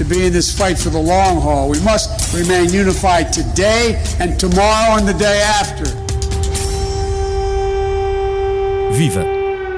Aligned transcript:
to 0.00 0.04
be 0.06 0.26
in 0.26 0.32
this 0.32 0.50
fight 0.50 0.78
for 0.78 0.90
the 0.90 0.98
long 0.98 1.42
haul. 1.42 1.68
We 1.68 1.78
must 1.80 2.32
remain 2.32 2.72
unified 2.72 3.34
today 3.34 4.00
and 4.18 4.34
tomorrow 4.38 4.96
and 4.96 5.06
the 5.06 5.12
day 5.12 5.42
after. 5.42 5.84
Viva! 8.92 9.26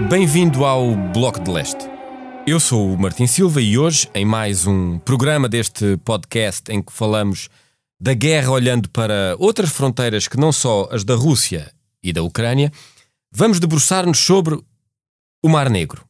Bem-vindo 0.09 0.65
ao 0.65 0.95
Bloco 1.13 1.41
de 1.41 1.51
Leste. 1.51 1.91
Eu 2.47 2.61
sou 2.61 2.95
o 2.95 3.01
Martin 3.01 3.27
Silva 3.27 3.61
e 3.61 3.77
hoje, 3.77 4.09
em 4.15 4.25
mais 4.25 4.65
um 4.65 5.01
programa 5.01 5.49
deste 5.49 5.97
podcast 6.05 6.71
em 6.71 6.81
que 6.81 6.93
falamos 6.93 7.49
da 8.01 8.15
guerra 8.15 8.53
olhando 8.53 8.89
para 8.91 9.35
outras 9.41 9.71
fronteiras 9.71 10.29
que 10.29 10.39
não 10.39 10.53
só 10.53 10.89
as 10.93 11.03
da 11.03 11.17
Rússia 11.17 11.73
e 12.01 12.13
da 12.13 12.23
Ucrânia, 12.23 12.71
vamos 13.33 13.59
debruçar-nos 13.59 14.19
sobre 14.19 14.55
o 15.43 15.49
Mar 15.49 15.69
Negro. 15.69 16.05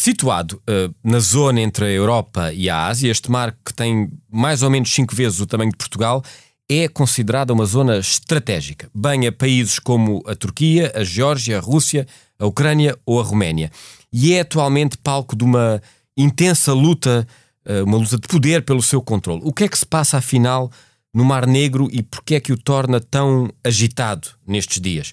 Situado 0.00 0.62
uh, 0.62 0.94
na 1.02 1.18
zona 1.18 1.60
entre 1.60 1.86
a 1.86 1.90
Europa 1.90 2.52
e 2.52 2.70
a 2.70 2.86
Ásia, 2.86 3.10
este 3.10 3.28
mar, 3.28 3.52
que 3.64 3.74
tem 3.74 4.08
mais 4.30 4.62
ou 4.62 4.70
menos 4.70 4.94
cinco 4.94 5.12
vezes 5.12 5.40
o 5.40 5.46
tamanho 5.46 5.72
de 5.72 5.76
Portugal, 5.76 6.22
é 6.70 6.86
considerada 6.86 7.52
uma 7.52 7.64
zona 7.64 7.98
estratégica, 7.98 8.88
bem 8.94 9.26
a 9.26 9.32
países 9.32 9.80
como 9.80 10.22
a 10.24 10.36
Turquia, 10.36 10.92
a 10.94 11.02
Geórgia, 11.02 11.58
a 11.58 11.60
Rússia, 11.60 12.06
a 12.38 12.46
Ucrânia 12.46 12.96
ou 13.04 13.18
a 13.18 13.24
Roménia 13.24 13.72
e 14.12 14.34
é 14.34 14.40
atualmente 14.40 14.96
palco 14.96 15.36
de 15.36 15.44
uma 15.44 15.82
intensa 16.16 16.72
luta, 16.72 17.26
eh, 17.64 17.82
uma 17.82 17.98
luta 17.98 18.18
de 18.18 18.26
poder 18.26 18.62
pelo 18.64 18.82
seu 18.82 19.02
controle. 19.02 19.42
O 19.44 19.52
que 19.52 19.64
é 19.64 19.68
que 19.68 19.78
se 19.78 19.86
passa 19.86 20.18
afinal 20.18 20.70
no 21.12 21.24
Mar 21.24 21.44
Negro 21.46 21.88
e 21.90 22.02
porquê 22.02 22.36
é 22.36 22.40
que 22.40 22.52
o 22.52 22.56
torna 22.56 23.00
tão 23.00 23.50
agitado 23.64 24.28
nestes 24.46 24.80
dias? 24.80 25.12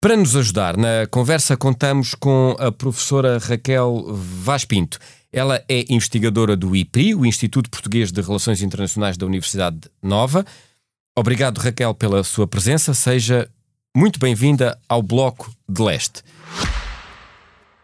Para 0.00 0.16
nos 0.16 0.36
ajudar 0.36 0.76
na 0.76 1.08
conversa, 1.10 1.56
contamos 1.56 2.14
com 2.14 2.54
a 2.60 2.70
professora 2.70 3.36
Raquel 3.36 4.04
Vaz 4.14 4.64
Pinto. 4.64 4.96
Ela 5.32 5.60
é 5.68 5.92
investigadora 5.92 6.56
do 6.56 6.76
IPRI, 6.76 7.16
o 7.16 7.26
Instituto 7.26 7.68
Português 7.68 8.12
de 8.12 8.20
Relações 8.20 8.62
Internacionais 8.62 9.16
da 9.16 9.26
Universidade 9.26 9.80
Nova. 10.00 10.46
Obrigado, 11.16 11.58
Raquel, 11.58 11.92
pela 11.94 12.22
sua 12.22 12.46
presença. 12.46 12.94
Seja 12.94 13.50
muito 13.92 14.20
bem-vinda 14.20 14.78
ao 14.88 15.02
Bloco 15.02 15.52
de 15.68 15.82
Leste. 15.82 16.22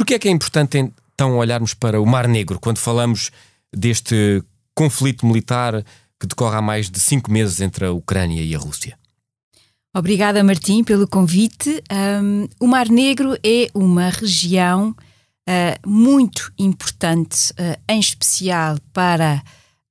Porquê 0.00 0.14
é 0.14 0.18
que 0.18 0.28
é 0.28 0.30
importante 0.30 0.78
então 0.78 1.36
olharmos 1.36 1.74
para 1.74 2.00
o 2.00 2.06
Mar 2.06 2.26
Negro 2.26 2.58
quando 2.58 2.78
falamos 2.78 3.30
deste 3.70 4.42
conflito 4.74 5.26
militar 5.26 5.84
que 6.18 6.26
decorre 6.26 6.56
há 6.56 6.62
mais 6.62 6.88
de 6.88 6.98
cinco 6.98 7.30
meses 7.30 7.60
entre 7.60 7.84
a 7.84 7.92
Ucrânia 7.92 8.42
e 8.42 8.54
a 8.54 8.58
Rússia? 8.58 8.98
Obrigada, 9.94 10.42
Martim, 10.42 10.82
pelo 10.82 11.06
convite. 11.06 11.82
Um, 11.92 12.48
o 12.58 12.66
Mar 12.66 12.88
Negro 12.88 13.36
é 13.44 13.68
uma 13.74 14.08
região 14.08 14.96
uh, 15.46 15.86
muito 15.86 16.50
importante, 16.58 17.52
uh, 17.52 17.78
em 17.86 18.00
especial 18.00 18.78
para 18.94 19.42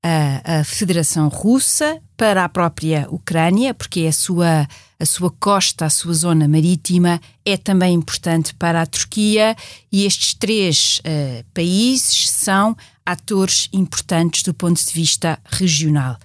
a, 0.03 0.59
a 0.59 0.63
Federação 0.63 1.27
Russa, 1.27 2.01
para 2.15 2.43
a 2.43 2.49
própria 2.49 3.07
Ucrânia, 3.09 3.73
porque 3.73 4.01
é 4.01 4.07
a 4.09 4.13
sua 4.13 4.67
a 4.99 5.05
sua 5.05 5.31
costa, 5.31 5.85
a 5.85 5.89
sua 5.89 6.13
zona 6.13 6.45
marítima 6.45 7.21
é 7.45 7.55
também 7.55 7.93
importante 7.93 8.53
para 8.53 8.81
a 8.81 8.85
Turquia 8.85 9.55
e 9.89 10.05
estes 10.05 10.33
três 10.33 10.99
uh, 10.99 11.43
países 11.53 12.29
são 12.29 12.75
atores 13.05 13.69
importantes 13.71 14.43
do 14.43 14.53
ponto 14.53 14.85
de 14.85 14.93
vista 14.93 15.39
regional. 15.45 16.17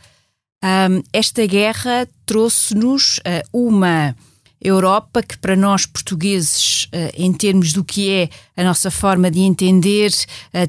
Um, 0.65 1.03
esta 1.13 1.47
guerra 1.47 2.09
trouxe-nos 2.27 3.19
uh, 3.19 3.47
uma 3.53 4.17
Europa 4.65 5.23
que, 5.23 5.37
para 5.39 5.55
nós 5.55 5.87
portugueses, 5.87 6.85
uh, 6.85 7.13
em 7.15 7.33
termos 7.33 7.73
do 7.73 7.85
que 7.85 8.11
é 8.11 8.29
a 8.57 8.65
nossa 8.65 8.91
forma 8.91 9.31
de 9.31 9.41
entender, 9.41 10.11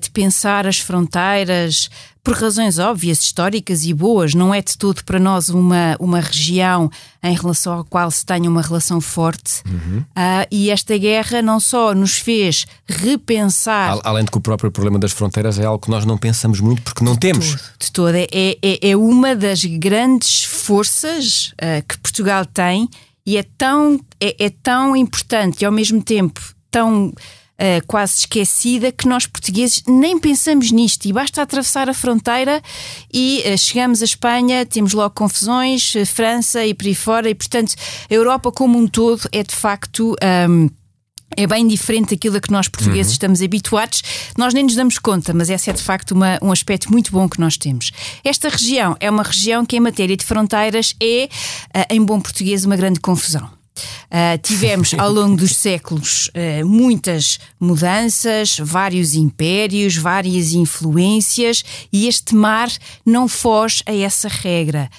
de 0.02 0.10
pensar 0.10 0.66
as 0.66 0.80
fronteiras, 0.80 1.90
por 2.26 2.36
razões 2.36 2.80
óbvias, 2.80 3.22
históricas 3.22 3.86
e 3.86 3.94
boas, 3.94 4.34
não 4.34 4.52
é 4.52 4.60
de 4.60 4.76
todo 4.76 5.04
para 5.04 5.20
nós 5.20 5.48
uma, 5.50 5.96
uma 6.00 6.20
região 6.20 6.90
em 7.22 7.36
relação 7.36 7.80
à 7.80 7.84
qual 7.84 8.10
se 8.10 8.26
tenha 8.26 8.50
uma 8.50 8.64
relação 8.64 9.00
forte. 9.00 9.62
Uhum. 9.68 10.00
Uh, 10.00 10.48
e 10.50 10.72
esta 10.72 10.98
guerra 10.98 11.44
não 11.44 11.60
só 11.60 11.94
nos 11.94 12.18
fez 12.18 12.66
repensar. 12.88 14.00
Além 14.04 14.26
de 14.26 14.32
que 14.32 14.38
o 14.40 14.42
próprio 14.42 14.72
problema 14.72 14.98
das 14.98 15.12
fronteiras 15.12 15.60
é 15.60 15.66
algo 15.66 15.86
que 15.86 15.92
nós 15.92 16.04
não 16.04 16.18
pensamos 16.18 16.60
muito 16.60 16.82
porque 16.82 17.06
não 17.06 17.14
de 17.14 17.20
temos. 17.20 17.52
Todo, 17.52 17.62
de 17.80 17.92
toda. 17.92 18.20
É, 18.20 18.58
é, 18.60 18.90
é 18.90 18.98
uma 18.98 19.36
das 19.36 19.64
grandes 19.64 20.46
forças 20.46 21.54
uh, 21.62 21.86
que 21.88 21.96
Portugal 22.00 22.44
tem 22.44 22.90
e 23.26 23.38
é 23.38 23.44
tão, 23.58 24.00
é, 24.20 24.46
é 24.46 24.50
tão 24.50 24.96
importante 24.96 25.62
e 25.62 25.66
ao 25.66 25.72
mesmo 25.72 26.02
tempo 26.02 26.42
tão 26.70 27.08
uh, 27.08 27.86
quase 27.88 28.20
esquecida 28.20 28.92
que 28.92 29.08
nós 29.08 29.26
portugueses 29.26 29.84
nem 29.88 30.20
pensamos 30.20 30.72
nisto 30.72 31.06
e 31.06 31.14
basta 31.14 31.42
atravessar 31.42 31.90
a 31.90 31.94
fronteira 31.94 32.62
e 33.14 33.44
uh, 33.46 33.58
chegamos 33.58 34.02
à 34.02 34.06
Espanha, 34.06 34.66
temos 34.66 34.94
logo 34.94 35.14
confusões, 35.16 35.96
uh, 35.96 36.06
França 36.06 36.66
e 36.66 36.74
por 36.74 36.86
aí 36.86 36.96
fora, 36.96 37.30
e 37.30 37.36
portanto 37.36 37.76
a 38.10 38.14
Europa 38.14 38.52
como 38.52 38.78
um 38.78 38.88
todo 38.88 39.22
é 39.32 39.44
de 39.44 39.56
facto. 39.56 40.16
Um, 40.50 40.70
é 41.36 41.48
bem 41.48 41.68
diferente 41.68 42.16
daquilo 42.16 42.38
a 42.38 42.42
que 42.42 42.52
nós 42.52 42.68
portugueses 42.68 43.12
uhum. 43.12 43.14
estamos 43.14 43.42
habituados. 43.42 44.04
Nós 44.38 44.54
nem 44.54 44.64
nos 44.64 44.76
damos 44.76 45.00
conta, 45.00 45.34
mas 45.34 45.50
esse 45.50 45.70
é 45.70 45.74
de 45.74 45.82
facto 45.82 46.12
uma, 46.12 46.38
um 46.42 46.52
aspecto 46.52 46.92
muito 46.92 47.12
bom 47.12 47.28
que 47.28 47.40
nós 47.40 47.58
temos. 47.58 47.92
Esta 48.24 48.50
região 48.50 48.96
é 49.00 49.10
uma 49.10 49.24
região 49.24 49.66
que, 49.66 49.76
em 49.76 49.80
matéria 49.80 50.16
de 50.16 50.26
fronteiras, 50.26 50.96
é, 51.02 51.30
em 51.90 52.04
bom 52.04 52.20
português, 52.20 52.66
uma 52.66 52.76
grande 52.76 53.00
confusão. 53.00 53.50
Uh, 54.06 54.38
tivemos 54.42 54.94
ao 54.94 55.12
longo 55.12 55.36
dos 55.36 55.56
séculos 55.56 56.30
uh, 56.30 56.66
muitas 56.66 57.40
mudanças, 57.60 58.58
vários 58.60 59.16
impérios, 59.16 59.98
várias 59.98 60.54
influências 60.54 61.64
e 61.92 62.08
este 62.08 62.34
mar 62.34 62.70
não 63.06 63.28
foge 63.28 63.84
a 63.86 63.94
essa 63.94 64.30
regra. 64.30 64.90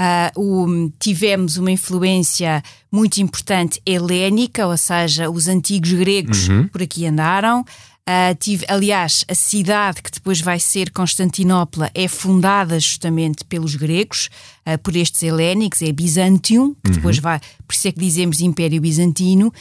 Uh, 0.00 0.40
o, 0.40 0.92
tivemos 0.98 1.58
uma 1.58 1.70
influência 1.70 2.62
muito 2.90 3.18
importante 3.18 3.80
helénica, 3.84 4.66
ou 4.66 4.76
seja, 4.76 5.30
os 5.30 5.48
antigos 5.48 5.92
gregos 5.92 6.48
uhum. 6.48 6.66
por 6.68 6.82
aqui 6.82 7.06
andaram. 7.06 7.64
Uh, 8.08 8.34
tive, 8.36 8.64
aliás, 8.68 9.24
a 9.28 9.34
cidade 9.34 10.02
que 10.02 10.10
depois 10.10 10.40
vai 10.40 10.58
ser 10.58 10.90
Constantinopla 10.90 11.88
é 11.94 12.08
fundada 12.08 12.80
justamente 12.80 13.44
pelos 13.44 13.76
gregos, 13.76 14.28
uh, 14.66 14.76
por 14.78 14.96
estes 14.96 15.22
helénicos, 15.22 15.82
é 15.82 15.92
Byzantium, 15.92 16.74
que 16.82 16.90
uhum. 16.90 16.96
depois 16.96 17.18
vai, 17.18 17.38
por 17.38 17.72
isso 17.72 17.86
é 17.86 17.92
que 17.92 18.00
dizemos 18.00 18.40
Império 18.40 18.80
Bizantino, 18.80 19.52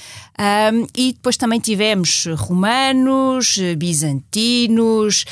um, 0.73 0.87
e 0.97 1.13
depois 1.13 1.37
também 1.37 1.59
tivemos 1.59 2.25
romanos, 2.35 3.59
bizantinos, 3.77 5.23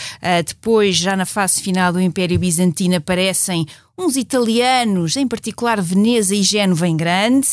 depois, 0.45 0.95
já 0.95 1.15
na 1.15 1.25
fase 1.25 1.61
final 1.61 1.91
do 1.91 1.99
Império 1.99 2.37
Bizantino, 2.37 2.97
aparecem 2.97 3.65
uns 3.99 4.15
italianos, 4.15 5.17
em 5.17 5.27
particular 5.27 5.81
Veneza 5.81 6.33
e 6.33 6.41
Génova 6.41 6.87
em 6.87 6.95
grande. 6.95 7.47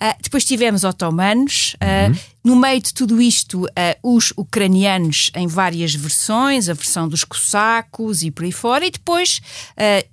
Uh, 0.00 0.14
depois 0.22 0.44
tivemos 0.44 0.84
otomanos. 0.84 1.74
Uh, 1.74 2.10
uhum. 2.10 2.18
No 2.44 2.56
meio 2.56 2.80
de 2.80 2.92
tudo 2.92 3.20
isto, 3.20 3.64
uh, 3.64 3.68
os 4.02 4.32
ucranianos 4.36 5.30
em 5.34 5.46
várias 5.46 5.94
versões, 5.94 6.68
a 6.68 6.74
versão 6.74 7.08
dos 7.08 7.24
cossacos 7.24 8.22
e 8.22 8.30
por 8.30 8.44
aí 8.44 8.52
fora. 8.52 8.86
E 8.86 8.90
depois, 8.90 9.40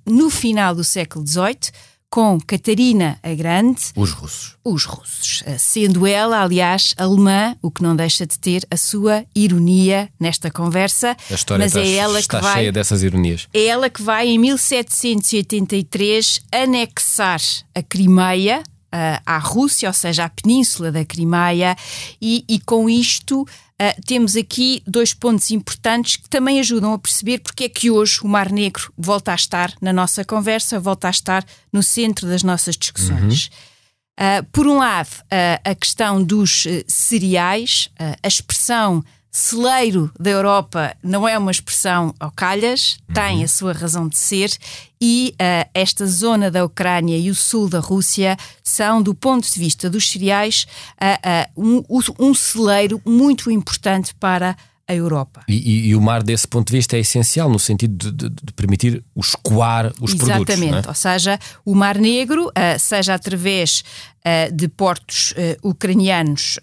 no 0.06 0.30
final 0.30 0.74
do 0.74 0.84
século 0.84 1.26
XVIII, 1.28 1.72
com 2.14 2.40
Catarina 2.40 3.18
a 3.24 3.34
Grande. 3.34 3.82
Os 3.96 4.12
russos. 4.12 4.56
Os 4.64 4.86
russos. 4.86 5.44
Sendo 5.58 6.06
ela, 6.06 6.44
aliás, 6.44 6.94
alemã, 6.96 7.56
o 7.60 7.72
que 7.72 7.82
não 7.82 7.96
deixa 7.96 8.24
de 8.24 8.38
ter 8.38 8.64
a 8.70 8.78
sua 8.78 9.26
ironia 9.36 10.08
nesta 10.20 10.52
conversa. 10.52 11.18
A 11.32 11.34
história 11.34 11.66
mas 11.66 11.76
está, 11.76 11.84
é 11.84 11.96
ela 11.96 12.20
está 12.20 12.38
que 12.38 12.44
vai, 12.44 12.54
cheia 12.54 12.72
dessas 12.72 13.02
ironias. 13.02 13.48
É 13.52 13.66
ela 13.66 13.90
que 13.90 14.04
vai, 14.04 14.28
em 14.28 14.38
1783, 14.38 16.40
anexar 16.52 17.42
a 17.74 17.82
Crimeia 17.82 18.60
uh, 18.60 19.22
à 19.26 19.40
Rússia, 19.40 19.90
ou 19.90 19.94
seja, 19.94 20.26
à 20.26 20.30
península 20.30 20.92
da 20.92 21.04
Crimeia, 21.04 21.76
e, 22.22 22.46
e 22.48 22.60
com 22.60 22.88
isto 22.88 23.44
Uh, 23.84 24.02
temos 24.06 24.38
aqui 24.38 24.82
dois 24.88 25.14
pontos 25.14 25.52
importantes 25.52 26.16
que 26.16 26.30
também 26.30 26.60
ajudam 26.60 26.94
a 26.94 27.00
perceber 27.00 27.40
porque 27.40 27.66
é 27.66 27.70
que 27.70 27.92
hoje 27.92 28.22
o 28.22 28.28
Mar 28.28 28.50
Negro 28.50 28.94
volta 28.98 29.34
a 29.34 29.36
estar 29.36 29.74
na 29.82 29.92
nossa 29.92 30.24
conversa, 30.24 30.80
volta 30.80 31.08
a 31.08 31.12
estar 31.12 31.44
no 31.72 31.84
centro 31.84 32.28
das 32.28 32.44
nossas 32.44 32.78
discussões. 32.78 33.48
Uhum. 33.48 34.40
Uh, 34.40 34.44
por 34.54 34.68
um 34.68 34.78
lado, 34.78 35.10
uh, 35.10 35.60
a 35.66 35.76
questão 35.76 36.24
dos 36.24 36.66
cereais, 36.88 37.90
a 38.22 38.28
expressão 38.28 39.04
celeiro 39.36 40.12
da 40.20 40.30
Europa 40.30 40.96
não 41.02 41.28
é 41.28 41.36
uma 41.36 41.50
expressão 41.50 42.14
ao 42.20 42.30
calhas, 42.30 43.00
uhum. 43.10 43.16
tem 43.16 43.44
a 43.44 43.48
sua 43.48 43.74
razão 43.74 44.08
de 44.08 44.16
ser 44.16 44.56
e 45.02 45.34
uh, 45.34 45.70
esta 45.74 46.06
zona 46.06 46.52
da 46.52 46.64
Ucrânia 46.64 47.18
e 47.18 47.32
o 47.32 47.36
sul 47.36 47.68
da 47.68 47.80
Rússia 47.80 48.38
são, 48.64 49.02
do 49.02 49.16
ponto 49.16 49.52
de 49.52 49.60
vista 49.60 49.90
dos 49.90 50.12
cereais, 50.12 50.68
uh, 51.02 51.58
uh, 51.60 51.84
um, 51.90 52.30
um 52.30 52.34
celeiro 52.36 53.02
muito 53.04 53.50
importante 53.50 54.14
para 54.14 54.52
a 54.52 54.56
Europa. 54.88 55.44
E, 55.48 55.54
e, 55.54 55.88
e, 55.90 55.96
o 55.96 56.02
mar, 56.02 56.22
desse 56.22 56.48
ponto 56.48 56.68
de 56.68 56.78
vista, 56.78 56.98
é 56.98 57.00
essencial 57.00 57.50
no 57.50 57.60
sentido 57.60 58.12
de, 58.12 58.12
de, 58.12 58.30
de 58.30 58.54
permitir 58.54 59.04
o 59.16 59.22
escoar 59.22 59.94
os 60.02 60.14
Exatamente. 60.14 60.18
produtos. 60.18 60.56
Exatamente, 60.56 60.86
é? 60.86 60.90
ou 60.90 60.96
seja, 60.96 61.40
o 61.64 61.76
Mar 61.76 61.98
Negro, 61.98 62.48
uh, 62.48 62.80
seja 62.80 63.14
através 63.14 63.84
uh, 64.20 64.54
de 64.54 64.68
portos 64.68 65.32
uh, 65.32 65.70
ucranianos, 65.70 66.60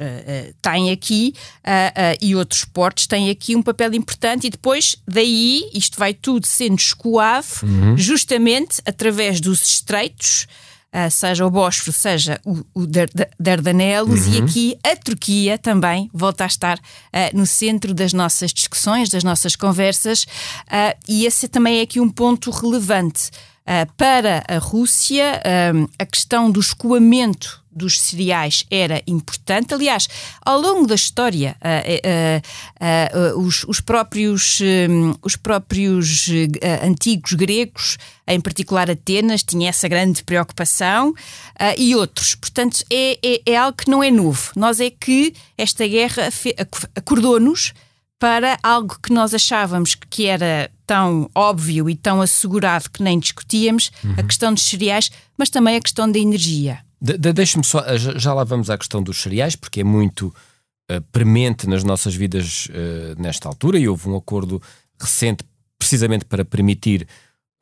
tem 0.60 0.90
aqui, 0.90 1.34
e 2.20 2.34
outros 2.34 2.64
portos 2.64 3.06
têm 3.06 3.30
aqui 3.30 3.56
um 3.56 3.62
papel 3.62 3.94
importante, 3.94 4.46
e 4.46 4.50
depois 4.50 4.96
daí 5.06 5.70
isto 5.72 5.98
vai 5.98 6.12
tudo 6.12 6.46
sendo 6.46 6.78
escoado, 6.78 7.46
uhum. 7.62 7.96
justamente 7.96 8.80
através 8.84 9.40
dos 9.40 9.62
estreitos. 9.62 10.46
Uh, 10.92 11.08
seja 11.08 11.46
o 11.46 11.50
Bósforo, 11.50 11.92
seja 11.92 12.40
o, 12.44 12.64
o 12.74 12.84
Dardanelos, 13.38 14.26
uhum. 14.26 14.32
e 14.32 14.38
aqui 14.38 14.78
a 14.82 14.96
Turquia 14.96 15.56
também 15.56 16.10
volta 16.12 16.42
a 16.42 16.48
estar 16.48 16.78
uh, 16.78 16.80
no 17.32 17.46
centro 17.46 17.94
das 17.94 18.12
nossas 18.12 18.52
discussões, 18.52 19.08
das 19.08 19.22
nossas 19.22 19.54
conversas, 19.54 20.24
uh, 20.24 20.98
e 21.08 21.26
esse 21.26 21.46
também 21.46 21.78
é 21.78 21.82
aqui 21.82 22.00
um 22.00 22.10
ponto 22.10 22.50
relevante. 22.50 23.30
para 23.96 24.42
a 24.48 24.58
Rússia, 24.58 25.40
a 25.96 26.04
questão 26.04 26.50
do 26.50 26.58
escoamento 26.58 27.59
dos 27.70 28.00
cereais 28.00 28.64
era 28.70 29.02
importante. 29.06 29.74
Aliás, 29.74 30.08
ao 30.44 30.60
longo 30.60 30.86
da 30.86 30.94
história, 30.94 31.56
uh, 31.60 33.34
uh, 33.34 33.36
uh, 33.36 33.40
os, 33.40 33.64
os, 33.64 33.80
próprios, 33.80 34.58
um, 34.60 35.14
os 35.22 35.36
próprios 35.36 36.28
antigos 36.82 37.32
gregos, 37.32 37.98
em 38.26 38.40
particular 38.40 38.90
Atenas, 38.90 39.42
tinha 39.42 39.68
essa 39.68 39.88
grande 39.88 40.22
preocupação 40.22 41.14
e 41.76 41.94
outros. 41.94 42.34
Portanto, 42.34 42.84
é, 42.90 43.18
é, 43.24 43.42
é, 43.46 43.56
algo 43.56 43.76
que 43.76 43.90
não 43.90 44.02
é 44.02 44.10
novo. 44.10 44.52
Nós 44.56 44.80
é 44.80 44.90
que 44.90 45.34
esta 45.58 45.86
guerra 45.86 46.28
acordou-nos 46.94 47.72
para 48.20 48.58
algo 48.62 48.98
que 49.02 49.12
nós 49.12 49.32
achávamos 49.32 49.94
que 49.94 50.26
era 50.26 50.70
tão 50.86 51.30
óbvio 51.34 51.88
e 51.88 51.96
tão 51.96 52.20
assegurado 52.20 52.90
que 52.90 53.02
nem 53.02 53.18
discutíamos, 53.18 53.90
uhum. 54.04 54.14
a 54.18 54.22
questão 54.22 54.52
dos 54.52 54.64
cereais, 54.64 55.10
mas 55.38 55.48
também 55.48 55.76
a 55.76 55.80
questão 55.80 56.10
da 56.10 56.18
energia. 56.18 56.80
De, 57.00 57.16
de, 57.16 57.32
Deixe-me 57.32 57.64
só, 57.64 57.82
já 57.96 58.34
lá 58.34 58.44
vamos 58.44 58.68
à 58.68 58.76
questão 58.76 59.02
dos 59.02 59.22
cereais, 59.22 59.56
porque 59.56 59.80
é 59.80 59.84
muito 59.84 60.26
uh, 60.90 61.00
premente 61.10 61.66
nas 61.66 61.82
nossas 61.82 62.14
vidas 62.14 62.66
uh, 62.66 63.20
nesta 63.20 63.48
altura 63.48 63.78
e 63.78 63.88
houve 63.88 64.08
um 64.08 64.16
acordo 64.16 64.60
recente 65.00 65.42
precisamente 65.78 66.26
para 66.26 66.44
permitir 66.44 67.08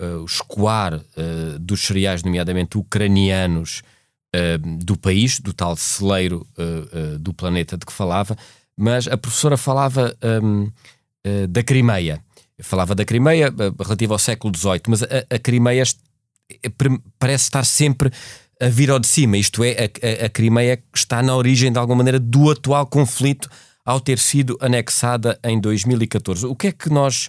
uh, 0.01 0.23
o 0.23 0.25
escoar 0.25 1.01
dos 1.61 1.81
cereais, 1.81 2.23
nomeadamente 2.23 2.77
ucranianos, 2.77 3.83
do 4.85 4.95
país, 4.95 5.41
do 5.41 5.55
tal 5.55 5.75
celeiro 5.75 6.47
do 7.19 7.33
planeta 7.33 7.79
de 7.79 7.87
que 7.87 7.93
falava, 7.93 8.37
mas 8.77 9.09
a 9.09 9.17
professora 9.17 9.57
falava 9.57 10.15
um, 10.45 10.71
da 11.49 11.63
Crimeia. 11.63 12.23
Falava 12.61 12.95
da 12.95 13.07
Crimeia 13.07 13.53
relativa 13.81 14.15
ao 14.15 14.19
século 14.19 14.55
XVIII, 14.55 14.83
mas 14.89 15.03
a, 15.03 15.07
a 15.31 15.39
Crimeia 15.39 15.83
parece 17.19 17.45
estar 17.45 17.65
sempre 17.65 18.13
a 18.61 18.69
vir 18.69 18.91
ao 18.91 18.99
de 18.99 19.07
cima, 19.07 19.37
isto 19.37 19.63
é, 19.63 19.91
a, 20.23 20.27
a, 20.27 20.29
Crimeia 20.29 20.83
está 20.95 21.23
na 21.23 21.35
origem 21.35 21.71
de 21.71 21.79
alguma 21.79 21.99
maneira 21.99 22.19
do 22.19 22.51
atual 22.51 22.87
conflito 22.87 23.49
ao 23.85 24.01
ter 24.01 24.19
sido 24.19 24.59
anexada 24.61 25.39
em 25.45 25.61
2014. 25.61 26.47
O 26.47 26.57
que 26.57 26.69
é 26.69 26.73
que 26.73 26.91
nós 26.91 27.29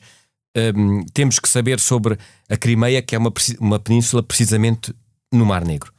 um, 0.75 1.05
temos 1.13 1.39
que 1.39 1.47
saber 1.47 1.79
sobre 1.79 2.17
a 2.49 2.57
Crimeia, 2.57 3.01
que 3.01 3.15
é 3.15 3.17
uma, 3.17 3.31
uma 3.59 3.79
península 3.79 4.23
precisamente 4.23 4.93
no 5.31 5.45
Mar 5.45 5.63
Negro? 5.63 5.93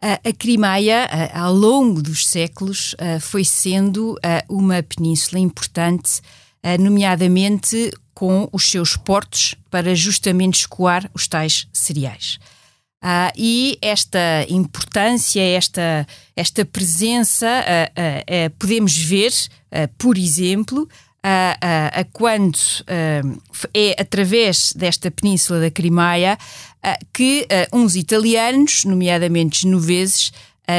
A 0.00 0.32
Crimeia, 0.34 1.08
ao 1.32 1.54
longo 1.54 2.02
dos 2.02 2.26
séculos, 2.26 2.94
foi 3.22 3.42
sendo 3.42 4.18
uma 4.50 4.82
península 4.82 5.38
importante, 5.40 6.20
nomeadamente 6.78 7.90
com 8.12 8.46
os 8.52 8.70
seus 8.70 8.98
portos 8.98 9.54
para 9.70 9.94
justamente 9.94 10.60
escoar 10.60 11.10
os 11.14 11.26
tais 11.26 11.66
cereais. 11.72 12.38
Uh, 13.04 13.28
e 13.36 13.78
esta 13.82 14.46
importância, 14.48 15.42
esta, 15.42 16.06
esta 16.34 16.64
presença, 16.64 17.46
uh, 17.46 18.46
uh, 18.46 18.50
podemos 18.58 18.96
ver, 18.96 19.30
por 19.98 20.16
exemplo, 20.16 20.88
a 21.22 22.04
quando 22.12 22.58
é 23.74 23.96
através 23.98 24.72
desta 24.74 25.10
península 25.10 25.58
da 25.58 25.70
Crimeia 25.70 26.38
que 27.12 27.48
uns 27.72 27.96
italianos, 27.96 28.84
nomeadamente 28.84 29.62
genoveses, 29.62 30.32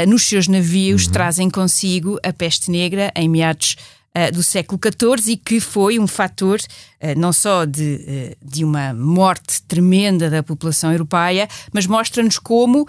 nos 0.08 0.24
seus 0.24 0.48
navios 0.48 1.08
uhum. 1.08 1.12
trazem 1.12 1.50
consigo 1.50 2.20
a 2.24 2.32
peste 2.32 2.72
negra 2.72 3.12
em 3.16 3.28
meados 3.28 3.76
uh, 4.16 4.32
do 4.32 4.42
século 4.42 4.80
XIV 4.82 5.34
e 5.34 5.38
que 5.38 5.60
foi 5.60 6.00
um 6.00 6.08
fator 6.08 6.60
uh, 6.60 7.20
não 7.20 7.34
só 7.34 7.66
de, 7.66 8.36
uh, 8.42 8.46
de 8.48 8.64
uma 8.64 8.94
morte 8.94 9.62
tremenda 9.64 10.30
da 10.30 10.42
população 10.42 10.92
europeia, 10.92 11.48
mas 11.74 11.86
mostra-nos 11.86 12.40
como 12.40 12.88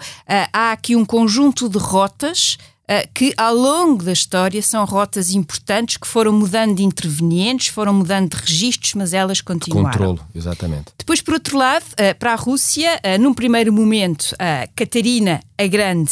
há 0.53 0.71
aqui 0.71 0.95
um 0.95 1.05
conjunto 1.05 1.69
de 1.69 1.77
rotas 1.77 2.57
que 3.13 3.33
ao 3.35 3.53
longo 3.53 4.03
da 4.03 4.13
história 4.13 4.61
são 4.61 4.85
rotas 4.85 5.31
importantes 5.31 5.97
que 5.97 6.07
foram 6.07 6.31
mudando 6.31 6.75
de 6.75 6.83
intervenientes, 6.83 7.67
foram 7.67 7.93
mudando 7.93 8.31
de 8.31 8.37
registros, 8.37 8.93
mas 8.93 9.13
elas 9.13 9.41
continuaram. 9.41 9.91
Controlo, 9.91 10.19
exatamente. 10.33 10.85
Depois, 10.97 11.21
por 11.21 11.33
outro 11.33 11.57
lado, 11.57 11.85
para 12.17 12.33
a 12.33 12.35
Rússia, 12.35 12.99
num 13.19 13.33
primeiro 13.33 13.73
momento, 13.73 14.35
Catarina 14.75 15.41
a 15.57 15.65
Grande, 15.65 16.11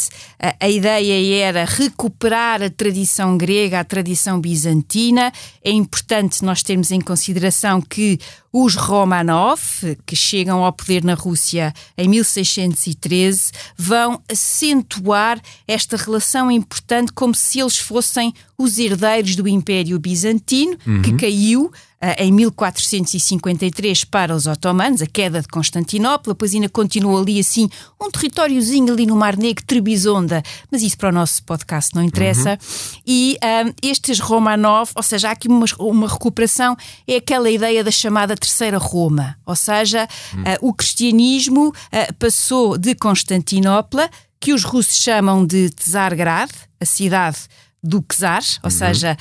a, 0.60 0.68
ideia 0.68 1.44
era 1.44 1.64
recuperar 1.64 2.62
a 2.62 2.68
tradição 2.68 3.38
grega, 3.38 3.78
a 3.78 3.84
tradição 3.84 4.40
bizantina. 4.40 5.32
É 5.62 5.70
importante 5.70 6.44
nós 6.44 6.62
termos 6.62 6.90
em 6.90 7.00
consideração 7.00 7.80
que 7.80 8.18
os 8.58 8.74
Romanov, 8.74 9.60
que 10.06 10.16
chegam 10.16 10.64
ao 10.64 10.72
poder 10.72 11.04
na 11.04 11.12
Rússia 11.12 11.74
em 11.94 12.08
1613, 12.08 13.52
vão 13.76 14.18
acentuar 14.32 15.38
esta 15.68 15.94
relação 15.98 16.50
importante 16.50 17.12
como 17.12 17.34
se 17.34 17.60
eles 17.60 17.76
fossem 17.76 18.32
os 18.56 18.78
herdeiros 18.78 19.36
do 19.36 19.46
Império 19.46 19.98
Bizantino, 19.98 20.74
uhum. 20.86 21.02
que 21.02 21.12
caiu 21.16 21.70
em 22.18 22.30
1453 22.30 24.04
para 24.04 24.34
os 24.34 24.46
otomanos, 24.46 25.00
a 25.00 25.06
queda 25.06 25.40
de 25.40 25.48
Constantinopla, 25.48 26.34
depois 26.34 26.54
ainda 26.54 26.68
continuou 26.68 27.18
ali 27.18 27.40
assim, 27.40 27.68
um 28.00 28.10
territóriozinho 28.10 28.92
ali 28.92 29.06
no 29.06 29.16
Mar 29.16 29.36
Negro, 29.36 29.64
Trebisonda, 29.64 30.42
mas 30.70 30.82
isso 30.82 30.98
para 30.98 31.08
o 31.08 31.12
nosso 31.12 31.42
podcast 31.44 31.94
não 31.94 32.02
interessa. 32.02 32.50
Uhum. 32.50 33.00
E 33.06 33.38
uh, 33.42 33.74
estes 33.82 34.20
Romanov, 34.20 34.90
ou 34.94 35.02
seja, 35.02 35.28
há 35.28 35.32
aqui 35.32 35.48
uma, 35.48 35.64
uma 35.78 36.08
recuperação, 36.08 36.76
é 37.06 37.16
aquela 37.16 37.50
ideia 37.50 37.82
da 37.82 37.90
chamada 37.90 38.36
Terceira 38.36 38.78
Roma, 38.78 39.36
ou 39.46 39.56
seja, 39.56 40.06
uhum. 40.34 40.42
uh, 40.42 40.68
o 40.68 40.74
cristianismo 40.74 41.72
passou 42.18 42.76
de 42.76 42.94
Constantinopla, 42.94 44.10
que 44.38 44.52
os 44.52 44.64
russos 44.64 45.02
chamam 45.02 45.46
de 45.46 45.70
Tsargrad, 45.70 46.50
a 46.78 46.84
cidade 46.84 47.38
do 47.82 48.02
Czar, 48.02 48.42
ou 48.62 48.70
uhum. 48.70 48.70
seja, 48.70 49.16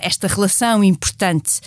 esta 0.00 0.26
relação 0.26 0.82
importante 0.82 1.60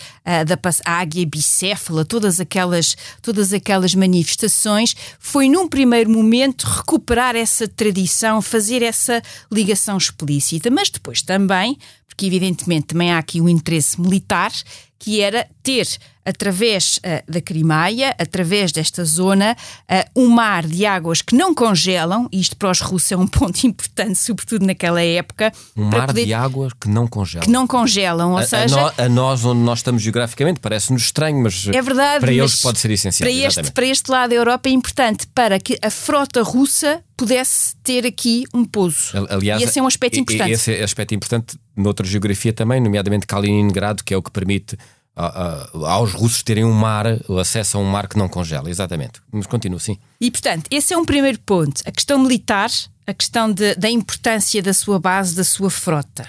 da 0.48 0.58
águia 0.86 1.26
bicéfala, 1.28 2.04
todas 2.04 2.40
aquelas, 2.40 2.96
todas 3.22 3.54
aquelas 3.54 3.94
manifestações, 3.94 4.96
foi 5.20 5.48
num 5.48 5.68
primeiro 5.68 6.10
momento 6.10 6.64
recuperar 6.64 7.36
essa 7.36 7.68
tradição, 7.68 8.42
fazer 8.42 8.82
essa 8.82 9.22
ligação 9.52 9.98
explícita, 9.98 10.72
mas 10.72 10.90
depois 10.90 11.22
também, 11.22 11.78
porque 12.08 12.26
evidentemente 12.26 12.88
também 12.88 13.12
há 13.12 13.20
aqui 13.20 13.40
um 13.40 13.50
interesse 13.50 14.02
militar, 14.02 14.52
que 14.98 15.22
era 15.22 15.48
ter 15.62 15.88
através 16.26 16.98
uh, 16.98 17.32
da 17.32 17.42
Crimeia, 17.42 18.16
através 18.18 18.72
desta 18.72 19.04
zona, 19.04 19.56
uh, 19.90 20.22
um 20.22 20.30
mar 20.30 20.66
de 20.66 20.86
águas 20.86 21.22
que 21.22 21.36
não 21.36 21.54
congelam, 21.54 22.28
e 22.32 22.40
isto 22.40 22.56
para 22.58 22.72
os 22.72 22.80
russos 22.82 23.12
é 23.12 23.18
um 23.18 23.28
ponto 23.28 23.66
importante, 23.66 24.16
sobretudo 24.16 24.66
naquela 24.66 25.02
época. 25.02 25.52
Um 25.76 25.86
mar 25.86 26.08
poder... 26.08 26.26
de 26.26 26.34
águas 26.34 26.74
que 26.74 26.88
não 26.90 27.08
congelam. 27.08 27.46
Que 27.46 27.52
não 27.52 27.68
congelam, 27.68 28.32
ou 28.32 28.38
a, 28.38 28.46
seja... 28.46 28.94
A, 28.98 29.10
nós, 29.10 29.44
onde 29.46 29.62
nós 29.62 29.80
estamos 29.80 30.02
geograficamente, 30.02 30.60
parece-nos 30.60 31.04
estranho, 31.04 31.42
mas 31.42 31.68
é 31.68 31.82
verdade, 31.82 32.22
para 32.22 32.34
eles 32.34 32.62
pode 32.62 32.80
ser 32.80 32.92
essencial. 32.92 33.30
Para 33.30 33.48
este, 33.48 33.72
para 33.72 33.86
este 33.86 34.12
lado 34.12 34.30
da 34.30 34.36
Europa 34.36 34.70
é 34.70 34.72
importante 34.72 35.28
para 35.28 35.60
que 35.60 35.78
a 35.82 35.90
frota 35.90 36.42
russa 36.42 37.04
pudesse 37.16 37.76
ter 37.84 38.06
aqui 38.06 38.44
um 38.54 38.66
pouso. 38.66 39.12
Aliás, 39.30 39.62
e 39.62 39.66
esse 39.66 39.80
é 39.80 39.84
um 39.84 39.88
aspecto 39.88 40.20
importante. 40.20 40.52
Esse 40.52 40.74
é 40.74 40.84
aspecto 40.84 41.14
importante 41.14 41.58
noutra 41.76 42.06
geografia 42.06 42.54
também, 42.54 42.82
nomeadamente 42.82 43.26
Kaliningrado, 43.26 44.04
que 44.04 44.14
é 44.14 44.18
o 44.18 44.22
que 44.22 44.32
permite 44.32 44.78
aos 45.16 46.14
russos 46.14 46.42
terem 46.42 46.66
um 46.66 46.74
mar, 46.74 47.06
o 47.28 47.38
acesso 47.38 47.78
a 47.78 47.80
um 47.80 47.86
mar 47.86 48.08
que 48.08 48.18
não 48.18 48.28
congela, 48.28 48.70
exatamente. 48.70 49.22
Mas 49.32 49.46
continua, 49.46 49.80
sim. 49.80 49.98
E 50.20 50.32
portanto, 50.32 50.68
esse 50.72 50.94
é 50.94 50.98
um 50.98 51.06
primeiro 51.06 51.40
ponto. 51.40 51.82
A 51.86 51.92
questão 51.92 52.20
militar, 52.20 52.70
a 53.06 53.14
questão 53.14 53.52
de, 53.52 53.76
da 53.76 53.90
importância 53.90 54.62
da 54.62 54.74
sua 54.74 55.00
base, 55.00 55.36
da 55.36 55.44
sua 55.44 55.70
frota. 55.70 56.28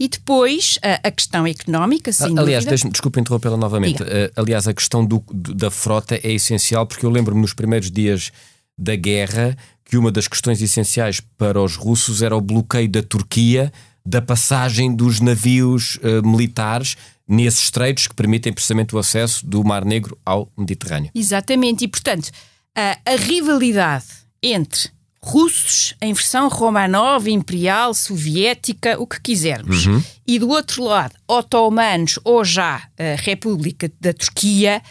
E 0.00 0.08
depois 0.08 0.80
a, 0.82 1.06
a 1.06 1.10
questão 1.12 1.46
económica, 1.46 2.12
sim. 2.12 2.36
Aliás, 2.36 2.64
desculpe 2.64 3.20
interrompê-la 3.20 3.56
novamente. 3.56 4.02
Uh, 4.02 4.32
aliás, 4.34 4.66
a 4.66 4.74
questão 4.74 5.04
do, 5.04 5.22
da 5.32 5.70
frota 5.70 6.16
é 6.16 6.32
essencial 6.32 6.84
porque 6.86 7.06
eu 7.06 7.10
lembro-me 7.10 7.40
nos 7.40 7.54
primeiros 7.54 7.88
dias 7.88 8.32
da 8.76 8.96
guerra 8.96 9.56
que 9.84 9.96
uma 9.96 10.10
das 10.10 10.26
questões 10.26 10.60
essenciais 10.60 11.20
para 11.20 11.62
os 11.62 11.76
russos 11.76 12.20
era 12.20 12.36
o 12.36 12.40
bloqueio 12.40 12.88
da 12.88 13.02
Turquia 13.02 13.72
da 14.04 14.20
passagem 14.20 14.94
dos 14.94 15.20
navios 15.20 15.96
uh, 15.96 16.26
militares 16.26 16.96
nesses 17.26 17.64
estreitos 17.64 18.06
que 18.06 18.14
permitem 18.14 18.52
precisamente 18.52 18.94
o 18.94 18.98
acesso 18.98 19.46
do 19.46 19.64
Mar 19.64 19.84
Negro 19.84 20.18
ao 20.24 20.50
Mediterrâneo. 20.56 21.10
Exatamente, 21.14 21.84
e 21.84 21.88
portanto, 21.88 22.30
a, 22.76 22.98
a 23.06 23.16
rivalidade 23.16 24.06
entre 24.42 24.90
russos 25.22 25.94
em 26.02 26.12
versão 26.12 26.48
Romanov, 26.48 27.28
imperial, 27.28 27.94
soviética, 27.94 29.00
o 29.00 29.06
que 29.06 29.20
quisermos, 29.20 29.86
uhum. 29.86 30.02
e 30.26 30.38
do 30.38 30.48
outro 30.48 30.82
lado, 30.82 31.14
otomanos 31.28 32.18
ou 32.24 32.44
já 32.44 32.88
a 32.98 33.20
República 33.20 33.90
da 34.00 34.12
Turquia, 34.12 34.82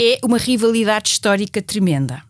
é 0.00 0.18
uma 0.24 0.38
rivalidade 0.38 1.10
histórica 1.10 1.60
tremenda. 1.60 2.22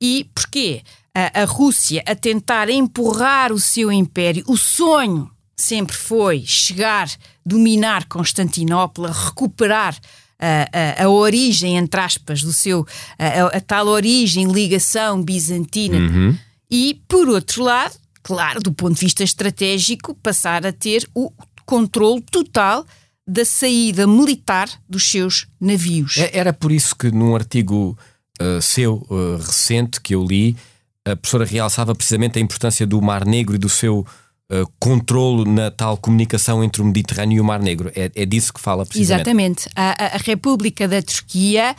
E 0.00 0.30
porquê? 0.34 0.82
A, 1.12 1.42
a 1.42 1.44
Rússia 1.44 2.02
a 2.06 2.14
tentar 2.14 2.70
empurrar 2.70 3.52
o 3.52 3.58
seu 3.58 3.90
império, 3.90 4.44
o 4.46 4.56
sonho 4.56 5.28
sempre 5.60 5.94
foi 5.94 6.42
chegar, 6.46 7.10
dominar 7.44 8.06
Constantinopla, 8.06 9.12
recuperar 9.12 9.96
a, 10.38 11.02
a, 11.02 11.04
a, 11.04 11.08
origem, 11.08 11.76
entre 11.76 12.00
aspas, 12.00 12.42
do 12.42 12.52
seu, 12.52 12.86
a, 13.18 13.56
a 13.56 13.60
tal 13.60 13.86
origem, 13.88 14.50
ligação 14.50 15.22
bizantina. 15.22 15.98
Uhum. 15.98 16.36
E, 16.70 17.00
por 17.06 17.28
outro 17.28 17.62
lado, 17.62 17.94
claro, 18.22 18.60
do 18.60 18.72
ponto 18.72 18.94
de 18.94 19.00
vista 19.00 19.22
estratégico, 19.22 20.14
passar 20.14 20.64
a 20.64 20.72
ter 20.72 21.08
o 21.14 21.30
controle 21.66 22.22
total 22.22 22.86
da 23.26 23.44
saída 23.44 24.06
militar 24.06 24.68
dos 24.88 25.08
seus 25.08 25.46
navios. 25.60 26.16
É, 26.16 26.36
era 26.36 26.52
por 26.52 26.72
isso 26.72 26.96
que 26.96 27.10
num 27.10 27.34
artigo 27.34 27.96
uh, 28.40 28.60
seu 28.60 29.06
uh, 29.08 29.36
recente 29.36 30.00
que 30.00 30.14
eu 30.14 30.24
li, 30.24 30.56
a 31.04 31.14
professora 31.14 31.44
realçava 31.44 31.94
precisamente 31.94 32.38
a 32.38 32.42
importância 32.42 32.86
do 32.86 33.00
Mar 33.00 33.24
Negro 33.24 33.54
e 33.54 33.58
do 33.58 33.68
seu 33.68 34.06
uh, 34.50 34.70
controlo 34.78 35.44
na 35.44 35.70
tal 35.70 35.96
comunicação 35.96 36.62
entre 36.62 36.82
o 36.82 36.84
Mediterrâneo 36.84 37.36
e 37.36 37.40
o 37.40 37.44
Mar 37.44 37.60
Negro. 37.60 37.90
É, 37.94 38.10
é 38.14 38.26
disso 38.26 38.52
que 38.52 38.60
fala 38.60 38.84
precisamente. 38.84 39.20
Exatamente. 39.20 39.68
A, 39.74 40.16
a 40.16 40.18
República 40.18 40.86
da 40.88 41.00
Turquia 41.00 41.74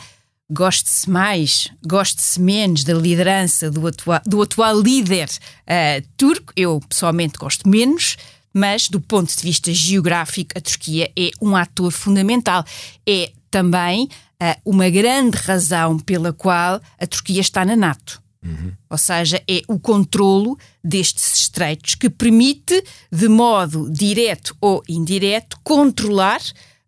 goste-se 0.50 1.08
mais, 1.08 1.68
goste-se 1.86 2.40
menos 2.40 2.84
da 2.84 2.92
liderança 2.92 3.70
do, 3.70 3.86
atua 3.86 4.20
do 4.26 4.42
atual 4.42 4.80
líder 4.80 5.28
uh, 5.28 6.06
turco, 6.16 6.52
eu 6.54 6.80
pessoalmente 6.88 7.38
gosto 7.38 7.68
menos, 7.68 8.16
mas 8.52 8.88
do 8.88 9.00
ponto 9.00 9.34
de 9.34 9.42
vista 9.42 9.72
geográfico, 9.72 10.50
a 10.56 10.60
Turquia 10.60 11.10
é 11.16 11.30
um 11.40 11.56
ator 11.56 11.90
fundamental. 11.90 12.64
É 13.08 13.32
também 13.50 14.04
uh, 14.04 14.60
uma 14.64 14.90
grande 14.90 15.38
razão 15.38 15.98
pela 15.98 16.32
qual 16.32 16.80
a 16.98 17.06
Turquia 17.06 17.40
está 17.40 17.64
na 17.64 17.74
NATO. 17.74 18.20
Uhum. 18.44 18.72
Ou 18.90 18.98
seja, 18.98 19.42
é 19.48 19.62
o 19.68 19.78
controlo 19.78 20.58
destes 20.82 21.34
estreitos 21.34 21.94
que 21.94 22.10
permite, 22.10 22.82
de 23.10 23.28
modo 23.28 23.90
direto 23.90 24.56
ou 24.60 24.82
indireto, 24.88 25.58
controlar 25.62 26.40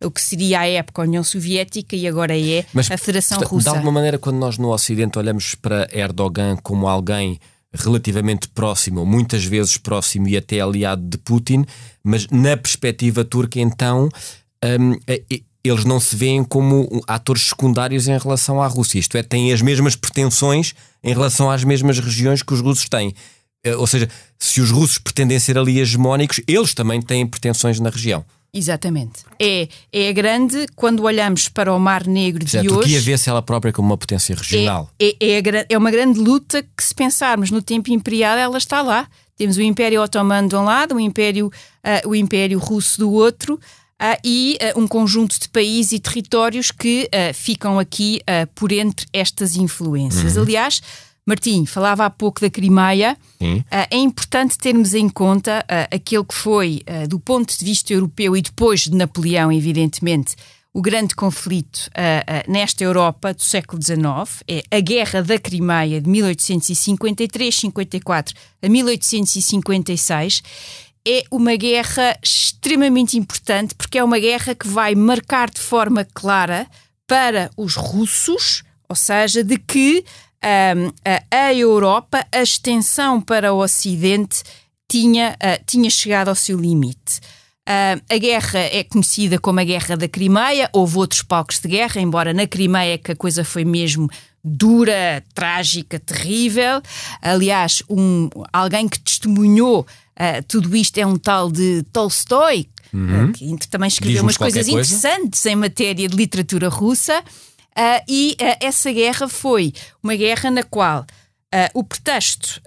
o 0.03 0.11
que 0.11 0.21
seria 0.21 0.61
à 0.61 0.67
época 0.67 1.03
a 1.03 1.05
União 1.05 1.23
Soviética 1.23 1.97
e 1.97 2.07
agora 2.07 2.39
é 2.39 2.65
Mas, 2.73 2.91
a 2.91 2.99
Federação 2.99 3.39
Russa. 3.41 3.71
De 3.71 3.77
alguma 3.77 3.93
maneira, 3.93 4.19
quando 4.19 4.37
nós 4.37 4.59
no 4.59 4.71
Ocidente 4.73 5.19
olhamos 5.19 5.55
para 5.55 5.89
Erdogan 5.93 6.57
como 6.63 6.89
alguém 6.89 7.39
relativamente 7.73 8.49
próximo, 8.49 9.05
muitas 9.05 9.45
vezes 9.45 9.77
próximo 9.77 10.29
e 10.29 10.37
até 10.37 10.61
aliado 10.61 11.03
de 11.03 11.19
Putin, 11.19 11.65
mas 12.03 12.29
na 12.29 12.57
perspectiva 12.57 13.25
turca, 13.25 13.59
então. 13.61 14.09
Um, 14.65 14.97
eles 15.65 15.85
não 15.85 15.99
se 15.99 16.15
veem 16.15 16.45
como 16.45 17.03
atores 17.09 17.47
secundários 17.47 18.07
em 18.07 18.19
relação 18.19 18.61
à 18.61 18.67
Rússia. 18.67 18.99
Isto 18.99 19.17
é, 19.17 19.23
têm 19.23 19.53
as 19.53 19.63
mesmas 19.63 19.97
pretensões 19.97 20.75
em 21.03 21.13
relação 21.13 21.51
às 21.51 21.65
mesmas 21.65 21.99
regiões 21.99 22.43
que 22.43 22.53
os 22.53 22.61
russos 22.61 22.89
têm. 22.89 23.15
Eh, 23.65 23.75
ou 23.75 23.87
seja, 23.87 24.09
se 24.39 24.61
os 24.61 24.71
russos 24.71 24.99
pretendem 24.99 25.39
ser 25.39 25.57
ali 25.57 25.81
hegemónicos, 25.81 26.41
eles 26.47 26.75
também 26.75 27.01
têm 27.01 27.27
pretensões 27.27 27.81
na 27.81 27.89
região. 27.89 28.25
Exatamente. 28.53 29.25
É, 29.41 29.69
é 29.93 30.13
grande 30.13 30.67
quando 30.77 31.03
olhamos 31.03 31.49
para 31.49 31.75
o 31.75 31.81
Mar 31.81 32.07
Negro 32.07 32.45
de 32.45 32.57
hoje. 32.59 32.69
A 32.69 32.71
Turquia 32.71 33.01
vê-se 33.01 33.29
ela 33.29 33.43
própria 33.43 33.73
como 33.73 33.89
uma 33.89 33.99
potência 33.99 34.37
regional. 34.37 34.89
É, 35.01 35.17
é, 35.19 35.39
é, 35.39 35.67
é 35.71 35.79
uma 35.79 35.91
grande 35.91 36.21
luta 36.21 36.63
que, 36.63 36.85
se 36.85 36.95
pensarmos 36.95 37.51
no 37.51 37.61
tempo 37.61 37.91
imperial, 37.91 38.37
ela 38.37 38.57
está 38.57 38.81
lá. 38.81 39.09
Temos 39.37 39.57
o 39.57 39.63
Império 39.63 40.01
Otomano 40.01 40.49
de 40.49 40.55
um 40.55 40.63
lado, 40.63 40.95
o 40.95 41.01
Império, 41.01 41.49
uh, 41.49 42.09
o 42.09 42.15
Império 42.15 42.59
Russo 42.61 43.01
do 43.01 43.11
outro. 43.11 43.59
Uh, 43.95 44.19
e 44.25 44.59
uh, 44.75 44.81
um 44.81 44.89
conjunto 44.89 45.39
de 45.39 45.49
países 45.49 45.93
e 45.93 46.01
territórios 46.01 46.73
que 46.73 47.09
uh, 47.09 47.33
ficam 47.33 47.79
aqui 47.79 48.21
por 48.55 48.73
entre 48.73 49.07
estas 49.13 49.55
influências. 49.55 50.37
Uhum. 50.37 50.43
Aliás, 50.43 50.83
Martim, 51.25 51.65
falava 51.65 52.05
há 52.05 52.11
pouco 52.11 52.41
da 52.41 52.51
Crimeia. 52.51 53.17
é 53.71 53.97
importante 53.97 54.59
termos 54.59 54.95
em 54.95 55.09
conta 55.09 55.65
aquele 55.91 56.25
que 56.25 56.35
foi, 56.35 56.83
do 57.09 57.19
ponto 57.19 57.57
de 57.57 57.65
vista 57.65 57.95
europeu 57.95 58.37
e 58.37 58.43
depois 58.43 58.81
de 58.81 58.95
Napoleão, 58.95 59.51
evidentemente, 59.51 60.37
o 60.71 60.83
grande 60.83 61.15
conflito 61.15 61.89
nesta 62.47 62.85
Europa 62.85 63.33
do 63.33 63.43
século 63.43 63.83
XIX. 63.83 64.43
É 64.47 64.63
a 64.77 64.81
Guerra 64.81 65.23
da 65.23 65.39
Crimeia 65.39 65.99
de 65.99 66.11
1853-54 66.11 68.35
a 68.63 68.69
1856 68.69 70.43
é 71.07 71.25
uma 71.31 71.55
guerra 71.57 72.19
extremamente 72.23 73.19
importante 73.19 73.75
porque 73.75 73.99
é 73.99 74.05
uma 74.05 74.19
guerra 74.19 74.55
que 74.55 74.67
vai 74.67 74.95
marcar 74.95 75.51
de 75.51 75.61
forma 75.61 76.07
clara 76.15 76.67
para 77.07 77.51
os 77.57 77.77
russos, 77.77 78.63
ou 78.89 78.97
seja, 78.97 79.45
de 79.45 79.59
que 79.59 80.05
um, 80.45 80.93
a, 81.31 81.53
Europa, 81.55 82.27
a 82.33 82.43
extensão 82.43 83.21
para 83.21 83.53
o 83.53 83.63
Ocidente, 83.63 84.43
tinha, 84.89 85.37
uh, 85.43 85.65
tinha 85.67 85.91
chegado 85.91 86.29
ao 86.29 86.35
seu 86.35 86.59
limite. 86.59 87.21
Uh, 87.67 88.01
a 88.11 88.19
guerra 88.19 88.59
é 88.61 88.85
conhecida 88.85 89.39
como 89.39 89.59
a 89.59 89.65
Guerra 89.65 89.97
da 89.97 90.07
Crimeia, 90.07 90.69
houve 90.73 90.99
outros 90.99 91.23
palcos 91.23 91.59
de 91.61 91.69
guerra, 91.69 92.01
embora 92.01 92.35
na 92.35 92.47
Crimeia 92.47 92.99
que 92.99 93.13
a 93.13 93.17
coisa 93.17 93.43
foi 93.43 93.65
mesmo 93.65 94.09
dura, 94.45 95.25
trágica, 95.33 95.99
terrível. 95.99 96.83
Aliás, 97.23 97.83
um, 97.89 98.29
alguém 98.53 98.87
que 98.87 99.01
testemunhou 99.01 99.87
Uh, 100.15 100.43
tudo 100.47 100.75
isto 100.77 100.97
é 100.99 101.07
um 101.07 101.17
tal 101.17 101.51
de 101.51 101.83
Tolstói, 101.93 102.69
uhum. 102.93 103.31
uh, 103.31 103.33
que 103.33 103.69
também 103.69 103.89
escreveu 103.89 104.23
umas 104.23 104.37
coisas 104.37 104.65
coisa. 104.67 104.71
interessantes 104.71 105.45
em 105.45 105.57
matéria 105.57 106.09
de 106.09 106.17
literatura 106.17 106.69
russa. 106.69 107.21
Uh, 107.21 108.05
e 108.09 108.37
essa 108.61 108.93
guerra 108.93 109.29
foi 109.29 109.73
uma 110.03 110.15
guerra 110.15 110.51
na 110.51 110.63
qual 110.63 111.05
o 111.73 111.85
pretexto, 111.85 112.61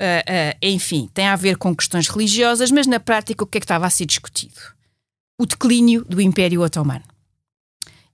enfim, 0.62 1.10
tem 1.14 1.28
a 1.28 1.36
ver 1.36 1.58
com 1.58 1.76
questões 1.76 2.08
religiosas, 2.08 2.72
mas 2.72 2.88
na 2.88 3.02
prática 3.02 3.44
o 3.44 3.46
que 3.46 3.58
é 3.58 3.60
que 3.60 3.66
estava 3.66 3.86
a 3.86 3.90
ser 3.90 4.06
discutido? 4.06 4.56
O 5.38 5.46
declínio 5.46 6.06
do 6.06 6.22
Império 6.22 6.62
Otomano. 6.62 7.04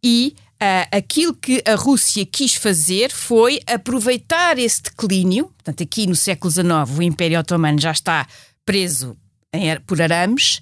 E 0.04 0.36
Uh, 0.63 0.88
aquilo 0.96 1.34
que 1.34 1.62
a 1.66 1.75
Rússia 1.75 2.25
quis 2.25 2.56
fazer 2.56 3.12
foi 3.12 3.60
aproveitar 3.68 4.58
esse 4.58 4.82
declínio. 4.84 5.48
Portanto, 5.58 5.84
aqui 5.84 6.08
no 6.08 6.16
século 6.16 6.50
XIX, 6.50 6.66
o 6.98 7.02
Império 7.02 7.38
Otomano 7.38 7.78
já 7.82 7.92
está 7.92 8.25
preso 8.66 9.18
por 9.86 10.02
arames, 10.02 10.62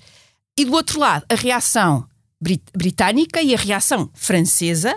e 0.57 0.65
do 0.65 0.73
outro 0.73 0.99
lado 0.99 1.25
a 1.29 1.35
reação 1.35 2.05
brit 2.41 2.63
britânica 2.75 3.41
e 3.41 3.53
a 3.53 3.57
reação 3.57 4.09
francesa, 4.13 4.95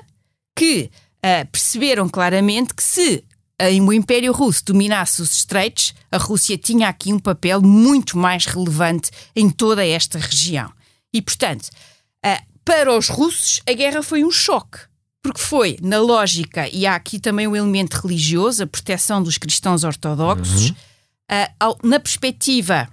que 0.57 0.91
uh, 1.25 1.47
perceberam 1.51 2.09
claramente 2.09 2.75
que 2.75 2.83
se 2.83 3.25
em 3.61 3.81
o 3.81 3.93
Império 3.93 4.33
Russo 4.33 4.65
dominasse 4.65 5.23
os 5.23 5.33
estreitos, 5.33 5.95
a 6.11 6.17
Rússia 6.19 6.59
tinha 6.59 6.89
aqui 6.89 7.13
um 7.13 7.21
papel 7.21 7.63
muito 7.63 8.19
mais 8.19 8.47
relevante 8.47 9.11
em 9.37 9.49
toda 9.49 9.87
esta 9.87 10.19
região. 10.19 10.73
E, 11.13 11.23
portanto, 11.23 11.69
uh, 12.27 12.43
para 12.65 12.97
os 12.97 13.09
russos, 13.09 13.61
a 13.69 13.73
guerra 13.73 14.03
foi 14.03 14.25
um 14.25 14.31
choque. 14.31 14.79
porque 15.23 15.41
foi 15.41 15.79
na 15.81 15.99
lógica, 16.01 16.69
e 16.69 16.85
há 16.87 16.95
aqui 16.95 17.19
também 17.19 17.47
o 17.47 17.57
elemento 17.57 17.95
religioso, 17.95 18.63
a 18.63 18.67
proteção 18.67 19.23
dos 19.23 19.39
cristãos 19.39 19.83
ortodoxos, 19.83 20.69
Uhum. 20.69 20.77
ah, 21.31 21.51
ao- 21.59 21.79
na 21.83 21.99
perspectiva 21.99 22.89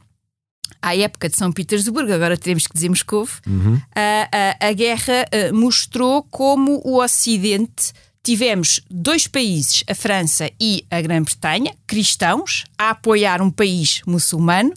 à 0.81 0.95
época 0.95 1.27
de 1.29 1.37
São 1.37 1.51
Petersburgo, 1.51 2.11
agora 2.13 2.37
teremos 2.37 2.67
que 2.67 2.73
dizer 2.73 2.89
Moscovo, 2.89 3.39
Uhum. 3.47 3.81
a, 3.95 4.29
a- 4.61 4.67
a 4.69 4.73
guerra 4.73 5.25
ah, 5.31 5.53
mostrou 5.53 6.23
como 6.23 6.81
o 6.85 7.01
Ocidente 7.03 7.91
tivemos 8.23 8.79
dois 8.89 9.27
países, 9.27 9.83
a 9.89 9.95
França 9.95 10.49
e 10.59 10.85
a 10.91 11.01
Grã-Bretanha, 11.01 11.73
cristãos, 11.87 12.65
a 12.77 12.91
apoiar 12.91 13.41
um 13.41 13.49
país 13.49 14.01
muçulmano 14.05 14.71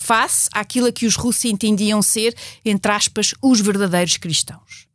face 0.00 0.48
àquilo 0.52 0.86
a 0.88 0.92
que 0.92 1.06
os 1.06 1.14
russos 1.16 1.44
entendiam 1.44 2.00
ser, 2.02 2.34
entre 2.64 2.90
aspas, 2.92 3.34
os 3.42 3.60
verdadeiros 3.60 4.16
cristãos. 4.16 4.86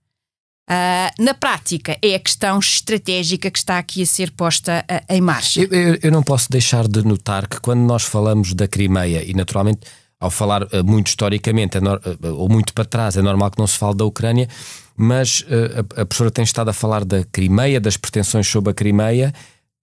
Ah, 0.70 1.12
na 1.20 1.34
prática, 1.34 1.98
é 2.02 2.16
a 2.16 2.20
questão 2.20 2.58
estratégica 2.60 3.52
que 3.52 3.60
está 3.60 3.78
aqui 3.78 4.02
a 4.02 4.06
ser 4.06 4.32
posta 4.32 4.84
ah, 4.88 5.04
em 5.10 5.20
marcha. 5.20 5.62
Eu, 5.62 5.68
eu- 5.72 6.00
eu 6.04 6.12
não 6.12 6.24
posso 6.24 6.50
deixar 6.50 6.88
de 6.88 7.04
notar 7.06 7.48
que 7.48 7.60
quando 7.60 7.82
nós 7.82 8.04
falamos 8.04 8.54
da 8.54 8.66
Crimeia, 8.68 9.24
e 9.30 9.34
naturalmente 9.34 9.82
ao 10.24 10.32
falar 10.32 10.68
eh, 10.72 10.82
muito 10.84 11.08
historicamente, 11.08 11.78
é 11.78 11.82
nor- 11.82 12.02
eh, 12.06 12.28
ou 12.30 12.48
muito 12.50 12.74
para 12.74 12.86
trás, 12.86 13.18
é 13.18 13.22
normal 13.22 13.52
que 13.52 13.60
não 13.60 13.68
se 13.68 13.78
fale 13.78 13.96
da 13.96 14.06
Ucrânia, 14.06 14.48
mas 14.96 15.46
eh, 15.50 15.80
a, 15.98 16.02
a 16.02 16.06
professora 16.06 16.32
tem 16.32 16.44
estado 16.44 16.70
a 16.70 16.74
falar 16.74 17.04
da 17.04 17.24
Crimeia, 17.32 17.80
das 17.80 17.98
pretensões 17.98 18.48
sobre 18.48 18.72
a 18.72 18.74
Crimeia. 18.74 19.34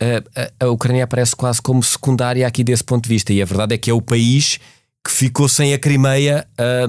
eh, 0.01 0.23
a, 0.61 0.65
a 0.67 0.71
Ucrânia 0.71 1.05
aparece 1.05 1.37
quase 1.37 1.61
como 1.61 1.83
secundária 1.83 2.47
aqui 2.47 2.65
desse 2.65 2.83
ponto 2.85 3.05
de 3.05 3.09
vista, 3.11 3.33
e 3.33 3.43
a 3.43 3.45
verdade 3.45 3.75
é 3.75 3.79
que 3.79 3.91
é 3.91 3.95
o 3.95 4.01
país 4.01 4.59
que 5.05 5.11
ficou 5.13 5.49
sem 5.49 5.75
a 5.75 5.79
Crimeia 5.79 6.47
eh, 6.59 6.87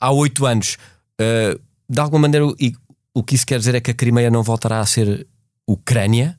há 0.00 0.10
oito 0.12 0.46
anos. 0.46 0.76
Eh, 1.20 1.58
de 1.88 2.00
alguma 2.00 2.22
maneira, 2.22 2.46
o- 2.46 2.56
o 3.16 3.22
que 3.22 3.34
isso 3.34 3.46
quer 3.46 3.58
dizer 3.58 3.74
é 3.74 3.80
que 3.80 3.90
a 3.90 3.94
Crimeia 3.94 4.30
não 4.30 4.42
voltará 4.42 4.80
a 4.80 4.86
ser 4.86 5.26
Ucrânia? 5.68 6.38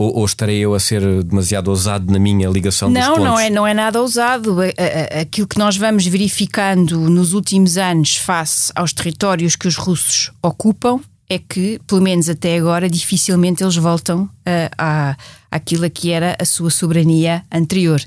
Ou, 0.00 0.18
ou 0.18 0.24
estarei 0.24 0.58
eu 0.60 0.74
a 0.74 0.78
ser 0.80 1.24
demasiado 1.24 1.66
ousado 1.68 2.12
na 2.12 2.20
minha 2.20 2.48
ligação 2.48 2.88
dos 2.92 3.02
Não, 3.02 3.16
pontos? 3.16 3.24
não 3.24 3.38
é, 3.40 3.50
não 3.50 3.66
é 3.66 3.74
nada 3.74 4.00
ousado. 4.00 4.60
A- 4.60 4.66
a- 4.66 5.18
a- 5.18 5.20
Aquilo 5.22 5.48
que 5.48 5.58
nós 5.58 5.76
vamos 5.76 6.06
verificando 6.06 7.10
nos 7.10 7.32
últimos 7.32 7.76
anos 7.76 8.14
face 8.16 8.70
aos 8.76 8.92
territórios 8.92 9.56
que 9.56 9.66
os 9.66 9.74
russos 9.76 10.30
ocupam 10.40 11.00
é 11.28 11.36
que, 11.38 11.80
pelo 11.86 12.00
menos 12.00 12.28
até 12.28 12.56
agora, 12.56 12.88
dificilmente 12.88 13.62
eles 13.62 13.74
voltam 13.76 14.30
ah, 14.46 14.70
à 14.78 15.16
àquilo 15.50 15.88
que 15.90 16.10
era 16.12 16.36
a 16.40 16.44
sua 16.44 16.70
soberania 16.70 17.42
anterior. 17.52 18.00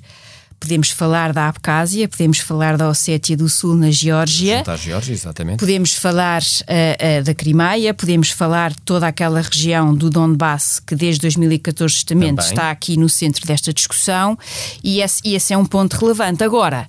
Podemos 0.62 0.92
falar 0.92 1.34
da 1.34 1.48
Abcásia, 1.48 2.08
podemos 2.08 2.38
falar 2.38 2.78
da 2.78 2.88
Ossétia 2.88 3.36
do 3.36 3.50
Sul 3.50 3.76
na 3.76 3.90
Geórgia. 3.90 4.64
Geórgia, 4.78 5.12
exatamente. 5.12 5.60
Podemos 5.60 5.94
falar 5.96 6.44
ah, 6.68 7.18
ah, 7.18 7.24
da 7.24 7.34
Crimeia, 7.34 7.96
podemos 7.96 8.30
falar 8.30 8.70
de 8.70 8.78
toda 8.86 9.08
aquela 9.08 9.42
região 9.42 9.92
do 9.92 10.08
Donbass 10.08 10.80
que 10.80 10.96
desde 10.96 11.22
2014 11.22 11.96
justamente 11.96 12.36
Também. 12.36 12.52
está 12.52 12.70
aqui 12.70 12.96
no 12.96 13.10
centro 13.10 13.46
desta 13.48 13.74
discussão 13.74 14.38
e 14.84 15.02
esse, 15.02 15.20
e 15.26 15.34
esse 15.34 15.52
é 15.52 15.58
um 15.58 15.66
ponto 15.66 15.98
relevante. 15.98 16.44
Agora, 16.44 16.88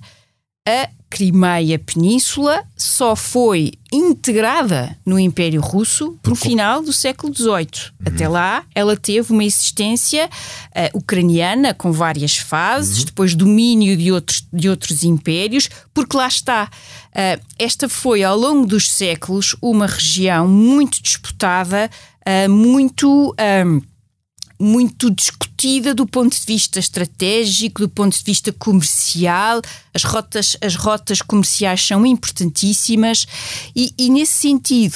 a 0.67 0.89
Crimeia 1.09 1.77
Península 1.77 2.63
só 2.75 3.15
foi 3.15 3.73
integrada 3.91 4.97
no 5.05 5.19
Império 5.19 5.61
Russo 5.61 6.17
no 6.25 6.35
final 6.35 6.81
do 6.81 6.91
século 6.91 7.31
XVIII. 7.31 7.91
Até 8.03 8.27
lá, 8.27 8.63
ela 8.73 8.97
teve 8.97 9.31
uma 9.31 9.43
existência 9.43 10.27
eh, 10.73 10.89
ucraniana 10.93 11.71
com 11.71 11.91
várias 11.91 12.37
fases, 12.37 13.03
depois 13.03 13.35
domínio 13.35 13.95
de 13.95 14.11
outros, 14.11 14.47
de 14.51 14.67
outros 14.67 15.03
impérios, 15.03 15.69
porque 15.93 16.17
lá 16.17 16.27
está. 16.27 16.67
eh, 17.13 17.39
esta 17.59 17.87
foi, 17.87 18.23
ao 18.23 18.35
longo 18.35 18.65
dos 18.65 18.89
séculos, 18.89 19.55
uma 19.61 19.85
região 19.85 20.47
muito 20.47 20.99
disputada, 21.03 21.91
eh, 22.25 22.47
muito. 22.47 23.35
Muito 24.59 25.09
discutida 25.09 25.93
do 25.93 26.05
ponto 26.05 26.37
de 26.39 26.45
vista 26.45 26.79
estratégico, 26.79 27.81
do 27.81 27.89
ponto 27.89 28.17
de 28.17 28.23
vista 28.23 28.51
comercial. 28.53 29.61
As 29.93 30.03
rotas, 30.03 30.55
as 30.61 30.75
rotas 30.75 31.21
comerciais 31.21 31.85
são 31.85 32.05
importantíssimas 32.05 33.25
e, 33.75 33.93
e 33.97 34.09
nesse 34.09 34.33
sentido. 34.33 34.95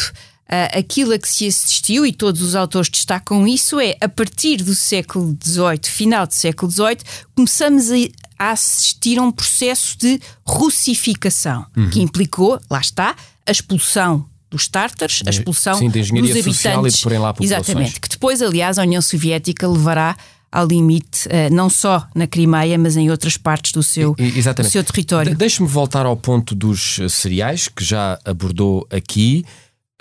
ah, 0.49 0.77
aquilo 0.79 1.13
a 1.13 1.19
que 1.19 1.27
se 1.27 1.45
assistiu, 1.47 2.05
e 2.05 2.13
todos 2.13 2.41
os 2.41 2.55
autores 2.55 2.89
destacam 2.89 3.45
isso, 3.47 3.79
é 3.81 3.97
a 3.99 4.07
partir 4.07 4.57
do 4.63 4.73
século 4.75 5.37
XVIII, 5.43 5.79
final 5.83 6.25
do 6.25 6.33
século 6.33 6.71
XVIII, 6.71 6.99
começamos 7.35 7.91
a, 7.91 7.95
a 8.39 8.51
assistir 8.51 9.19
a 9.19 9.23
um 9.23 9.31
processo 9.31 9.97
de 9.97 10.21
russificação, 10.45 11.65
Uhum. 11.75 11.89
que 11.89 12.01
implicou, 12.01 12.60
lá 12.69 12.79
está, 12.79 13.15
a 13.45 13.51
expulsão 13.51 14.25
dos 14.49 14.67
tártaros, 14.67 15.21
a 15.25 15.29
expulsão 15.29 15.75
Sim, 15.75 15.89
da 15.89 15.99
engenharia 15.99 16.33
dos 16.33 16.43
social 16.55 16.73
e 16.73 16.75
de 16.75 16.79
habitantes. 16.79 17.01
porem 17.03 17.19
lá 17.19 17.33
populações. 17.33 17.62
Exatamente, 17.69 17.99
que 17.99 18.10
depois, 18.10 18.41
aliás, 18.41 18.79
a 18.79 18.83
União 18.83 19.01
Soviética 19.01 19.67
levará 19.67 20.15
ao 20.49 20.65
limite, 20.65 21.27
eh, 21.29 21.49
não 21.49 21.69
só 21.69 22.07
na 22.15 22.25
Crimeia, 22.25 22.77
mas 22.77 22.95
em 22.95 23.12
outras 23.12 23.36
partes 23.36 23.73
do 23.73 23.83
seu, 23.83 24.15
Exatamente. 24.17 24.69
do 24.69 24.71
seu 24.71 24.83
território. 24.83 25.31
De- 25.31 25.38
Deixe-me 25.38 25.67
voltar 25.67 26.05
ao 26.05 26.15
ponto 26.15 26.55
dos 26.55 26.99
eh, 26.99 27.10
cereais, 27.10 27.67
que 27.67 27.83
já 27.83 28.17
abordou 28.23 28.88
aqui, 28.89 29.43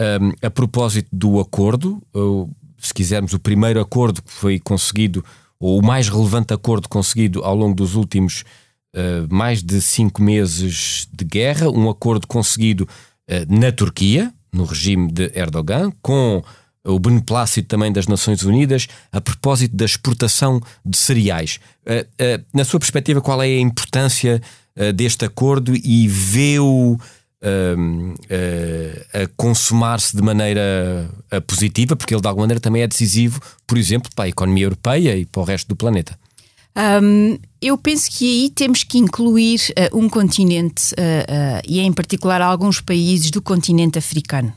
um, 0.00 0.30
a 0.46 0.50
propósito 0.50 1.08
do 1.12 1.40
acordo. 1.40 2.00
ou, 2.12 2.48
se 2.78 2.94
quisermos, 2.94 3.32
o 3.32 3.38
primeiro 3.40 3.80
acordo 3.80 4.22
que 4.22 4.30
foi 4.30 4.60
conseguido, 4.60 5.24
ou 5.58 5.80
o 5.80 5.84
mais 5.84 6.08
relevante 6.08 6.54
acordo 6.54 6.88
conseguido 6.88 7.42
ao 7.42 7.56
longo 7.56 7.74
dos 7.74 7.94
últimos 7.96 8.44
eh, 8.94 9.24
mais 9.28 9.62
de 9.62 9.80
cinco 9.82 10.22
meses 10.22 11.08
de 11.12 11.24
guerra, 11.24 11.68
um 11.68 11.90
acordo 11.90 12.26
conseguido 12.26 12.86
eh, 13.28 13.44
na 13.48 13.72
Turquia, 13.72 14.32
no 14.56 14.64
regime 14.64 15.10
de 15.12 15.30
Erdogan, 15.34 15.92
com 16.02 16.42
o 16.86 16.98
beneplácito 16.98 17.68
também 17.68 17.92
das 17.92 18.06
Nações 18.06 18.42
Unidas, 18.42 18.86
a 19.12 19.20
propósito 19.20 19.76
da 19.76 19.84
exportação 19.84 20.60
de 20.84 20.96
cereais. 20.96 21.58
Eh, 21.84 22.06
eh, 22.18 22.40
na 22.54 22.64
sua 22.64 22.78
perspectiva, 22.78 23.20
qual 23.20 23.42
é 23.42 23.46
a 23.46 23.60
importância 23.60 24.40
eh, 24.76 24.92
deste 24.92 25.24
acordo 25.24 25.74
e 25.74 26.06
vê-o 26.06 26.96
ehm, 27.42 28.14
eh, 28.30 29.06
a 29.12 29.26
consumar-se 29.36 30.16
de 30.16 30.22
maneira 30.22 31.10
positiva, 31.46 31.96
porque 31.96 32.14
ele 32.14 32.22
de 32.22 32.28
alguma 32.28 32.44
maneira 32.44 32.60
também 32.60 32.82
é 32.82 32.86
decisivo, 32.86 33.40
por 33.66 33.76
exemplo, 33.76 34.10
para 34.14 34.26
a 34.26 34.28
economia 34.28 34.64
europeia 34.64 35.16
e 35.16 35.24
para 35.24 35.42
o 35.42 35.44
resto 35.44 35.68
do 35.68 35.76
planeta. 35.76 36.16
Hum, 36.76 37.38
eu 37.60 37.78
penso 37.78 38.10
que 38.10 38.24
aí 38.24 38.50
temos 38.50 38.84
que 38.84 38.98
incluir 38.98 39.60
eh, 39.74 39.88
um 39.94 40.10
continente, 40.10 40.94
eh, 40.96 41.24
eh, 41.26 41.62
e 41.66 41.80
em 41.80 41.90
particular 41.90 42.42
alguns 42.42 42.82
países 42.82 43.30
do 43.30 43.40
continente 43.40 43.98
africano. 43.98 44.52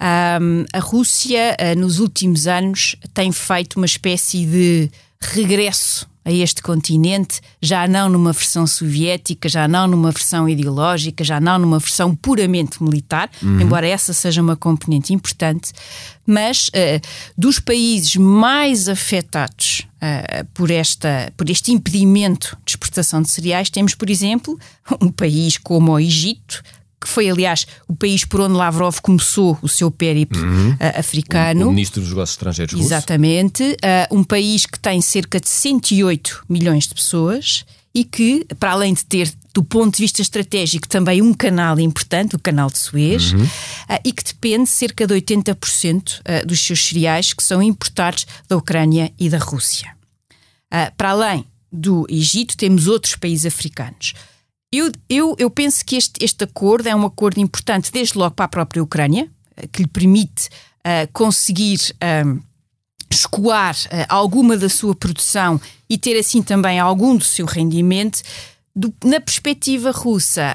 Hum, 0.00 0.64
a 0.72 0.78
Rússia, 0.78 1.56
nos 1.76 1.98
últimos 1.98 2.46
anos, 2.46 2.94
tem 3.12 3.32
feito 3.32 3.76
uma 3.76 3.86
espécie 3.86 4.46
de 4.46 4.90
regresso 5.22 6.08
a 6.22 6.30
este 6.30 6.60
continente, 6.62 7.40
já 7.62 7.88
não 7.88 8.08
numa 8.10 8.32
versão 8.32 8.66
soviética, 8.66 9.48
já 9.48 9.66
não 9.66 9.86
numa 9.88 10.10
versão 10.10 10.46
ideológica, 10.46 11.24
já 11.24 11.40
não 11.40 11.58
numa 11.58 11.78
versão 11.78 12.14
puramente 12.14 12.82
militar, 12.82 13.30
Uhum. 13.42 13.60
embora 13.62 13.86
essa 13.88 14.12
seja 14.12 14.42
uma 14.42 14.54
componente 14.54 15.14
importante, 15.14 15.72
mas 16.26 16.68
eh, 16.74 17.00
dos 17.38 17.58
países 17.58 18.16
mais 18.16 18.86
afetados 18.86 19.86
eh, 20.00 20.44
por, 20.52 20.70
esta, 20.70 21.32
por 21.38 21.48
este 21.48 21.72
impedimento 21.72 22.56
de 22.66 22.72
exportação 22.72 23.22
de 23.22 23.30
cereais, 23.30 23.70
temos, 23.70 23.94
por 23.94 24.10
exemplo, 24.10 24.58
um 25.00 25.10
país 25.10 25.56
como 25.56 25.92
o 25.92 25.98
Egito, 25.98 26.62
que 27.00 27.08
foi, 27.08 27.30
aliás, 27.30 27.66
o 27.88 27.96
país 27.96 28.24
por 28.24 28.40
onde 28.42 28.54
Lavrov 28.54 28.98
começou 29.00 29.58
o 29.62 29.68
seu 29.68 29.90
périplo 29.90 30.40
Uhum. 30.42 30.76
eh, 30.78 30.98
africano. 31.00 31.66
O 31.68 31.70
ministro 31.70 32.00
dos 32.00 32.10
Negócios 32.10 32.34
Estrangeiros 32.36 32.74
russo. 32.74 32.86
Exatamente. 32.86 33.62
Uh, 34.10 34.16
um 34.18 34.22
país 34.24 34.66
que 34.66 34.78
tem 34.78 35.00
cerca 35.00 35.40
de 35.40 35.48
108 35.48 36.44
milhões 36.48 36.86
de 36.86 36.94
pessoas 36.94 37.64
e 37.94 38.04
que, 38.04 38.46
para 38.58 38.72
além 38.72 38.94
de 38.94 39.04
ter, 39.04 39.32
do 39.52 39.64
ponto 39.64 39.96
de 39.96 40.02
vista 40.02 40.22
estratégico, 40.22 40.86
também 40.86 41.20
um 41.22 41.32
canal 41.34 41.80
importante, 41.80 42.36
o 42.36 42.38
canal 42.38 42.70
de 42.70 42.78
Suez, 42.78 43.32
Uhum. 43.32 43.42
uh, 43.44 43.48
e 44.04 44.12
que 44.12 44.22
depende 44.22 44.68
cerca 44.68 45.06
de 45.06 45.14
80% 45.14 46.20
uh, 46.20 46.46
dos 46.46 46.60
seus 46.60 46.84
cereais 46.86 47.32
que 47.32 47.42
são 47.42 47.62
importados 47.62 48.26
da 48.48 48.56
Ucrânia 48.56 49.10
e 49.18 49.28
da 49.28 49.38
Rússia. 49.38 49.88
Uh, 50.72 50.92
para 50.96 51.10
além 51.10 51.44
do 51.72 52.06
Egito, 52.08 52.56
temos 52.56 52.86
outros 52.86 53.16
países 53.16 53.46
africanos. 53.46 54.12
Eu, 54.72 54.90
eu, 55.08 55.34
eu 55.38 55.50
penso 55.50 55.84
que 55.84 55.96
este, 55.96 56.24
este 56.24 56.44
acordo 56.44 56.88
é 56.88 56.94
um 56.94 57.04
acordo 57.04 57.40
importante, 57.40 57.90
desde 57.92 58.16
logo 58.16 58.34
para 58.34 58.44
a 58.44 58.48
própria 58.48 58.82
Ucrânia, 58.82 59.28
eh, 59.56 59.66
que 59.66 59.82
lhe 59.82 59.88
permite 59.88 60.48
eh, 60.84 61.06
conseguir 61.12 61.78
ahm, 62.00 62.38
escoar 63.10 63.76
eh, 63.90 64.06
alguma 64.08 64.56
da 64.56 64.68
sua 64.68 64.94
produção 64.94 65.60
e 65.88 65.98
ter 65.98 66.16
assim 66.18 66.40
também 66.40 66.78
algum 66.78 67.16
do 67.16 67.24
seu 67.24 67.46
rendimento. 67.46 68.22
Do- 68.74 68.94
na 69.04 69.20
perspectiva 69.20 69.90
russa, 69.90 70.54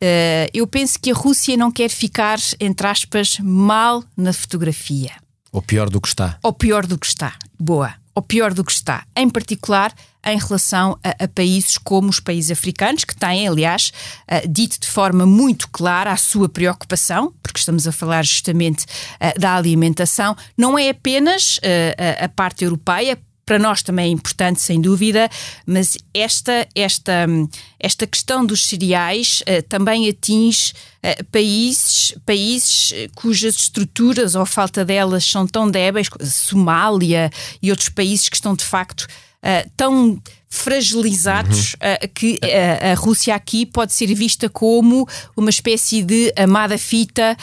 eh, 0.00 0.48
eu 0.54 0.66
penso 0.66 0.98
que 0.98 1.10
a 1.10 1.14
Rússia 1.14 1.56
não 1.56 1.70
quer 1.70 1.90
ficar, 1.90 2.38
entre 2.58 2.86
aspas, 2.86 3.38
mal 3.40 4.02
na 4.16 4.32
fotografia 4.32 5.12
Ou 5.52 5.60
pior 5.62 5.88
do 5.90 6.00
que 6.00 6.08
está. 6.08 6.38
ou 6.42 6.52
pior 6.52 6.86
do 6.86 6.98
que 6.98 7.06
está. 7.06 7.34
Boa. 7.60 7.94
ou 8.14 8.22
pior 8.22 8.52
do 8.52 8.64
que 8.64 8.72
está, 8.72 9.06
em 9.16 9.28
particular 9.30 9.94
em 10.24 10.38
relação 10.38 10.98
a, 11.02 11.24
a 11.24 11.28
países 11.28 11.78
como 11.78 12.08
os 12.08 12.20
países 12.20 12.50
africanos, 12.50 13.04
que 13.04 13.14
têm, 13.14 13.48
aliás, 13.48 13.92
uh, 14.30 14.48
dito 14.48 14.80
de 14.80 14.86
forma 14.86 15.26
muito 15.26 15.68
clara 15.68 16.12
a 16.12 16.16
sua 16.16 16.48
preocupação, 16.48 17.32
porque 17.42 17.58
estamos 17.58 17.86
a 17.86 17.92
falar 17.92 18.24
justamente 18.24 18.84
uh, 18.84 19.38
da 19.38 19.56
alimentação, 19.56 20.36
não 20.56 20.78
é 20.78 20.90
apenas 20.90 21.58
uh, 21.58 22.24
a 22.24 22.28
parte 22.28 22.64
europeia, 22.64 23.18
para 23.44 23.58
nós 23.58 23.82
também 23.82 24.06
é 24.06 24.08
importante, 24.08 24.60
sem 24.60 24.80
dúvida, 24.80 25.28
mas 25.66 25.98
esta, 26.14 26.66
esta, 26.74 27.26
esta 27.78 28.06
questão 28.06 28.46
dos 28.46 28.66
cereais 28.66 29.42
uh, 29.42 29.62
também 29.68 30.08
atinge 30.08 30.72
uh, 31.02 31.24
países, 31.24 32.14
países 32.24 32.92
cujas 33.14 33.56
estruturas 33.56 34.34
ou 34.34 34.46
falta 34.46 34.84
delas 34.84 35.24
são 35.24 35.46
tão 35.46 35.70
débeis, 35.70 36.08
Somália 36.22 37.30
e 37.60 37.70
outros 37.70 37.88
países 37.88 38.28
que 38.28 38.36
estão 38.36 38.54
de 38.54 38.64
facto 38.64 39.06
uh, 39.42 39.70
tão 39.76 40.20
fragilizados 40.48 41.74
uhum. 41.74 42.06
uh, 42.06 42.08
que 42.14 42.34
uh, 42.34 42.92
a 42.92 42.94
Rússia 42.94 43.34
aqui 43.34 43.66
pode 43.66 43.92
ser 43.92 44.12
vista 44.14 44.48
como 44.48 45.06
uma 45.36 45.50
espécie 45.50 46.02
de 46.02 46.32
amada 46.36 46.76
fita 46.78 47.36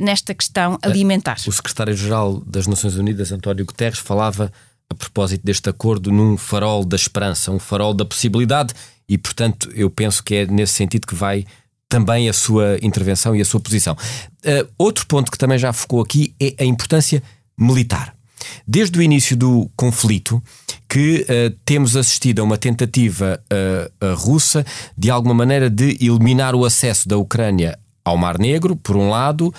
nesta 0.00 0.34
questão 0.34 0.78
alimentar. 0.82 1.36
O 1.46 1.52
secretário-geral 1.52 2.42
das 2.46 2.66
Nações 2.66 2.96
Unidas, 2.96 3.30
António 3.30 3.64
Guterres, 3.64 3.98
falava 3.98 4.52
a 4.90 4.94
propósito 4.94 5.44
deste 5.44 5.68
acordo 5.68 6.10
num 6.10 6.36
farol 6.36 6.84
da 6.84 6.96
esperança, 6.96 7.50
um 7.52 7.58
farol 7.58 7.94
da 7.94 8.04
possibilidade, 8.04 8.74
e 9.08 9.16
portanto 9.16 9.70
eu 9.74 9.88
penso 9.88 10.22
que 10.22 10.34
é 10.34 10.46
nesse 10.46 10.72
sentido 10.72 11.06
que 11.06 11.14
vai 11.14 11.44
também 11.88 12.28
a 12.28 12.32
sua 12.32 12.78
intervenção 12.82 13.34
e 13.34 13.40
a 13.40 13.44
sua 13.44 13.60
posição. 13.60 13.96
Uh, 14.44 14.68
outro 14.76 15.06
ponto 15.06 15.30
que 15.32 15.38
também 15.38 15.58
já 15.58 15.72
focou 15.72 16.02
aqui 16.02 16.34
é 16.40 16.54
a 16.58 16.64
importância 16.64 17.22
militar. 17.58 18.17
Desde 18.66 18.98
o 18.98 19.02
início 19.02 19.36
do 19.36 19.70
conflito, 19.76 20.42
que 20.88 21.24
uh, 21.28 21.56
temos 21.64 21.96
assistido 21.96 22.40
a 22.40 22.44
uma 22.44 22.56
tentativa 22.56 23.40
uh, 23.52 24.14
russa 24.14 24.64
de 24.96 25.10
alguma 25.10 25.34
maneira 25.34 25.68
de 25.68 25.96
eliminar 26.00 26.54
o 26.54 26.64
acesso 26.64 27.08
da 27.08 27.16
Ucrânia 27.16 27.78
ao 28.04 28.16
Mar 28.16 28.38
Negro, 28.38 28.74
por 28.74 28.96
um 28.96 29.10
lado, 29.10 29.52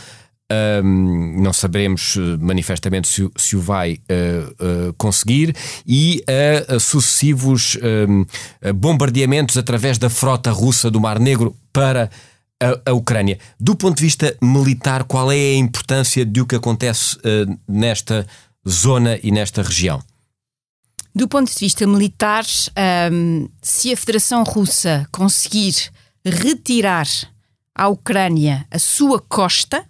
um, 0.84 1.42
não 1.42 1.54
saberemos 1.54 2.18
manifestamente 2.40 3.08
se, 3.08 3.30
se 3.38 3.56
o 3.56 3.62
vai 3.62 3.94
uh, 3.94 4.90
uh, 4.90 4.94
conseguir, 4.98 5.56
e 5.86 6.24
a, 6.28 6.76
a 6.76 6.80
sucessivos 6.80 7.78
um, 8.08 8.26
bombardeamentos 8.74 9.58
através 9.58 9.98
da 9.98 10.10
frota 10.10 10.52
russa 10.52 10.90
do 10.90 11.00
Mar 11.00 11.20
Negro 11.20 11.56
para 11.72 12.10
a, 12.62 12.90
a, 12.90 12.94
Ucrânia. 12.94 13.38
Do 13.60 13.76
ponto 13.76 13.98
de 13.98 14.04
vista 14.04 14.36
militar, 14.42 15.04
qual 15.04 15.32
é 15.32 15.36
a 15.36 15.56
importância 15.56 16.26
de 16.26 16.42
o 16.42 16.46
que 16.46 16.56
acontece 16.56 17.16
uh, 17.18 17.60
nesta 17.68 18.26
zona 18.68 19.20
e 19.24 19.32
nesta 19.32 19.62
região? 19.62 20.02
Do 21.14 21.28
ponto 21.28 21.52
de 21.52 21.60
vista 21.60 21.86
militar, 21.88 22.46
um, 23.12 23.50
se 23.62 23.92
a 23.92 23.98
Federação 23.98 24.44
Russa 24.44 25.08
conseguir 25.12 25.92
retirar 26.24 27.08
à 27.74 27.88
Ucrânia 27.88 28.66
a 28.70 28.78
sua 28.78 29.20
costa, 29.20 29.84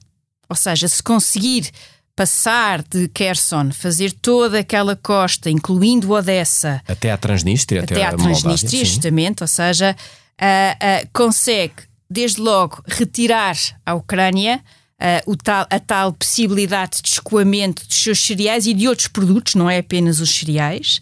ou 0.48 0.56
seja, 0.56 0.88
se 0.88 1.04
conseguir 1.04 1.70
passar 2.16 2.84
de 2.84 3.08
Kherson, 3.08 3.72
fazer 3.72 4.12
toda 4.12 4.60
aquela 4.60 4.96
costa, 4.96 5.50
incluindo 5.50 6.12
Odessa. 6.12 6.82
Até 6.86 7.12
à 7.12 7.18
Transnistria. 7.18 7.84
Até, 7.84 7.96
até 7.96 8.06
à 8.06 8.18
Transnistria, 8.18 8.84
justamente. 8.84 9.42
Ou 9.42 9.48
seja, 9.48 9.96
uh, 9.96 11.06
uh, 11.06 11.10
consegue, 11.14 11.76
desde 12.10 12.42
logo, 12.42 12.84
retirar 12.86 13.56
a 13.86 13.94
Ucrânia. 13.94 14.62
Uh, 15.00 15.38
tal, 15.38 15.66
a 15.70 15.80
tal 15.80 16.12
possibilidade 16.12 17.02
de 17.02 17.08
escoamento 17.08 17.88
dos 17.88 18.04
seus 18.04 18.20
cereais 18.20 18.68
e 18.68 18.74
de 18.74 18.88
outros 18.88 19.08
produtos, 19.08 19.56
não 19.56 19.70
é 19.70 19.78
apenas 19.78 20.20
os 20.20 20.30
cereais, 20.36 21.00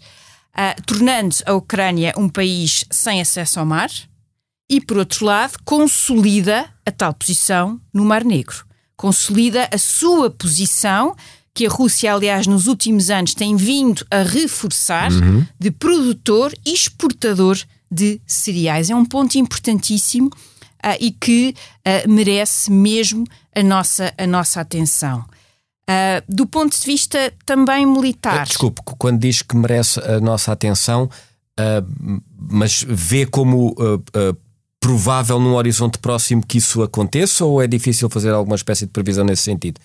tornando 0.86 1.36
a 1.46 1.52
Ucrânia 1.52 2.12
um 2.16 2.28
país 2.28 2.84
sem 2.90 3.20
acesso 3.20 3.60
ao 3.60 3.66
mar 3.66 3.90
e, 4.68 4.80
por 4.80 4.98
outro 4.98 5.24
lado, 5.24 5.56
consolida 5.64 6.68
a 6.84 6.90
tal 6.90 7.14
posição 7.14 7.80
no 7.92 8.04
Mar 8.04 8.24
Negro 8.24 8.68
consolida 8.98 9.68
a 9.72 9.78
sua 9.78 10.28
posição, 10.28 11.16
que 11.54 11.64
a 11.64 11.70
Rússia, 11.70 12.12
aliás, 12.12 12.46
nos 12.46 12.66
últimos 12.66 13.08
anos 13.08 13.32
tem 13.32 13.56
vindo 13.56 14.04
a 14.10 14.22
reforçar, 14.22 15.10
uhum. 15.10 15.46
de 15.58 15.70
produtor 15.70 16.52
e 16.66 16.74
exportador 16.74 17.56
de 17.90 18.20
cereais. 18.26 18.90
É 18.90 18.94
um 18.94 19.04
ponto 19.04 19.38
importantíssimo 19.38 20.30
uh, 20.84 20.96
e 21.00 21.10
que 21.10 21.54
uh, 21.86 22.10
merece 22.10 22.70
mesmo 22.70 23.24
a 23.54 23.62
nossa, 23.62 24.12
a 24.16 24.26
nossa 24.26 24.60
atenção. 24.60 25.24
Uh, 25.88 26.22
do 26.28 26.46
ponto 26.46 26.78
de 26.78 26.84
vista 26.84 27.32
também 27.46 27.86
militar. 27.86 28.44
Desculpe, 28.44 28.82
quando 28.98 29.20
diz 29.20 29.42
que 29.42 29.56
merece 29.56 30.00
a 30.00 30.20
nossa 30.20 30.52
atenção, 30.52 31.08
mas 32.36 32.84
vê 32.86 33.26
como 33.26 33.74
provável 34.78 35.40
num 35.40 35.54
horizonte 35.54 35.98
próximo 35.98 36.46
que 36.46 36.58
isso 36.58 36.82
aconteça 36.82 37.44
ou 37.44 37.60
é 37.60 37.66
difícil 37.66 38.08
fazer 38.08 38.30
alguma 38.30 38.54
espécie 38.54 38.86
de 38.86 38.92
previsão 38.92 39.24
nesse 39.24 39.42
sentido? 39.42 39.80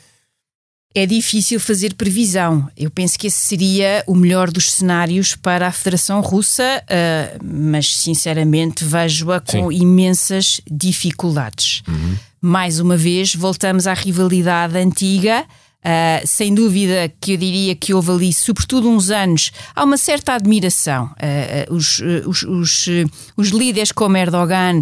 É 0.95 1.06
difícil 1.06 1.60
fazer 1.60 1.95
previsão. 1.95 2.69
Eu 2.77 2.91
penso 2.91 3.17
que 3.17 3.27
esse 3.27 3.38
seria 3.38 4.03
o 4.06 4.13
melhor 4.13 4.51
dos 4.51 4.71
cenários 4.71 5.36
para 5.36 5.67
a 5.67 5.71
Federação 5.71 6.21
Russa, 6.21 6.84
uh, 6.84 7.39
mas 7.43 7.97
sinceramente 7.97 8.86
vejo-a 8.86 9.39
com 9.39 9.71
Sim. 9.71 9.82
imensas 9.82 10.62
dificuldades. 10.69 11.82
Uhum. 11.88 12.15
Mais 12.39 12.79
uma 12.79 12.95
vez, 12.95 13.34
voltamos 13.34 13.88
à 13.88 13.93
rivalidade 13.93 14.77
antiga 14.77 15.45
Uh, 15.84 16.26
sem 16.26 16.56
dúvida 16.56 17.13
que 17.19 17.34
eu 17.34 17.38
diria 17.38 17.76
que 17.76 17.93
houve 17.93 18.12
ali, 18.12 18.34
sobretudo 18.34 18.89
uns 18.89 19.10
anos, 19.10 19.52
há 19.76 19.84
uma 19.84 19.98
certa 19.98 20.34
admiração. 20.34 21.06
Uh, 21.06 21.74
os, 21.74 22.00
os, 22.26 22.43
os, 22.43 22.88
os, 23.36 23.50
líderes 23.50 23.91
como 23.91 24.15
Erdogan, 24.15 24.82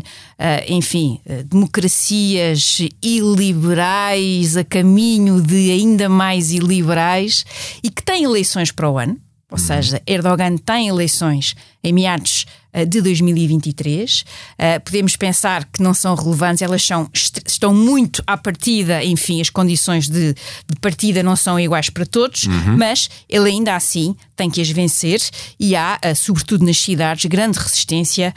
enfim, 0.67 1.19
democracias 1.45 2.79
iliberais 3.01 4.55
a 4.57 4.63
caminho 4.63 5.41
de 5.41 5.71
ainda 5.71 6.07
mais 6.07 6.51
iliberais 6.51 7.45
e 7.83 7.89
que 7.89 8.03
têm 8.03 8.23
eleições 8.23 8.71
para 8.71 8.89
o 8.89 8.97
ano. 8.97 9.17
Ou 9.51 9.57
seja, 9.57 10.01
Erdogan 10.07 10.55
tem 10.55 10.87
eleições 10.87 11.55
em 11.83 11.91
meados 11.91 12.45
uh, 12.73 12.85
de 12.85 13.01
2023. 13.01 14.21
Uh, 14.21 14.25
eh, 14.57 14.79
podemos 14.79 15.17
pensar 15.17 15.65
que 15.65 15.83
não 15.83 15.93
são 15.93 16.15
relevantes, 16.15 16.61
elas 16.61 16.81
são, 16.81 17.09
estão 17.45 17.73
muito 17.73 18.23
à 18.25 18.37
partida, 18.37 19.03
enfim, 19.03 19.41
as 19.41 19.49
condições 19.49 20.07
de, 20.07 20.33
de 20.33 20.79
partida 20.79 21.21
não 21.21 21.35
são 21.35 21.59
iguais 21.59 21.89
para 21.89 22.05
todos, 22.05 22.43
uhum. 22.45 22.77
mas 22.77 23.09
ele 23.27 23.49
ainda 23.49 23.75
assim 23.75 24.15
tem 24.37 24.49
que 24.49 24.61
as 24.61 24.69
vencer 24.69 25.19
e 25.59 25.75
há, 25.75 25.99
uh, 26.05 26.15
sobretudo 26.15 26.65
nas 26.65 26.77
cidades, 26.77 27.25
grande 27.25 27.59
resistência 27.59 28.33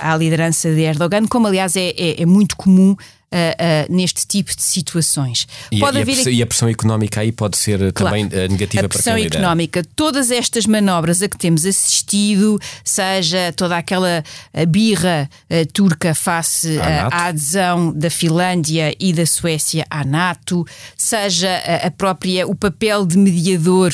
à 0.00 0.16
liderança 0.16 0.72
de 0.72 0.80
Erdogan, 0.80 1.26
como 1.26 1.46
aliás 1.46 1.76
é, 1.76 1.88
é, 1.90 2.22
é 2.22 2.26
muito 2.26 2.56
comum 2.56 2.96
uh, 3.32 3.90
uh, 3.90 3.94
neste 3.94 4.26
tipo 4.26 4.54
de 4.54 4.62
situações. 4.62 5.46
E, 5.70 5.78
pode 5.78 5.98
e, 5.98 6.02
haver... 6.02 6.12
a 6.12 6.14
pressão, 6.14 6.32
e 6.32 6.42
a 6.42 6.46
pressão 6.46 6.68
económica 6.68 7.20
aí 7.20 7.32
pode 7.32 7.56
ser 7.56 7.92
claro, 7.92 8.16
também 8.16 8.48
negativa 8.48 8.86
a 8.86 8.88
pressão 8.88 9.16
económica, 9.16 9.82
todas 9.94 10.30
estas 10.30 10.66
manobras 10.66 11.22
a 11.22 11.28
que 11.28 11.36
temos 11.36 11.64
assistido, 11.64 12.58
seja 12.84 13.52
toda 13.56 13.76
aquela 13.76 14.22
birra 14.68 15.28
turca 15.72 16.14
face 16.14 16.78
à 16.80 17.26
adesão 17.26 17.92
da 17.92 18.10
Finlândia 18.10 18.94
e 18.98 19.12
da 19.12 19.26
Suécia 19.26 19.86
à 19.90 20.04
NATO, 20.04 20.66
seja 20.96 21.50
a 21.84 21.90
própria 21.90 22.46
o 22.46 22.54
papel 22.54 23.06
de 23.06 23.16
mediador 23.16 23.92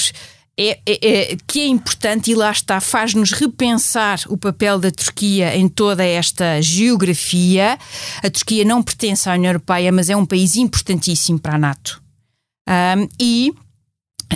é, 0.59 0.79
é, 0.87 1.33
é, 1.33 1.37
que 1.47 1.61
é 1.61 1.67
importante 1.67 2.31
e 2.31 2.35
lá 2.35 2.51
está, 2.51 2.81
faz-nos 2.81 3.33
repensar 3.33 4.21
o 4.29 4.37
papel 4.37 4.79
da 4.79 4.91
Turquia 4.91 5.57
em 5.57 5.69
toda 5.69 6.05
esta 6.05 6.61
geografia. 6.63 7.79
A 8.23 8.31
Turquia 8.31 8.65
não 8.65 8.83
pertence 8.83 9.29
à 9.29 9.35
União 9.35 9.51
Europeia, 9.51 9.91
mas 9.91 10.09
é 10.09 10.17
um 10.17 10.25
país 10.25 10.57
importantíssimo 10.57 11.39
para 11.39 11.57
a 11.57 11.59
NATO. 11.59 12.01
Um, 12.69 13.09
e 13.21 13.53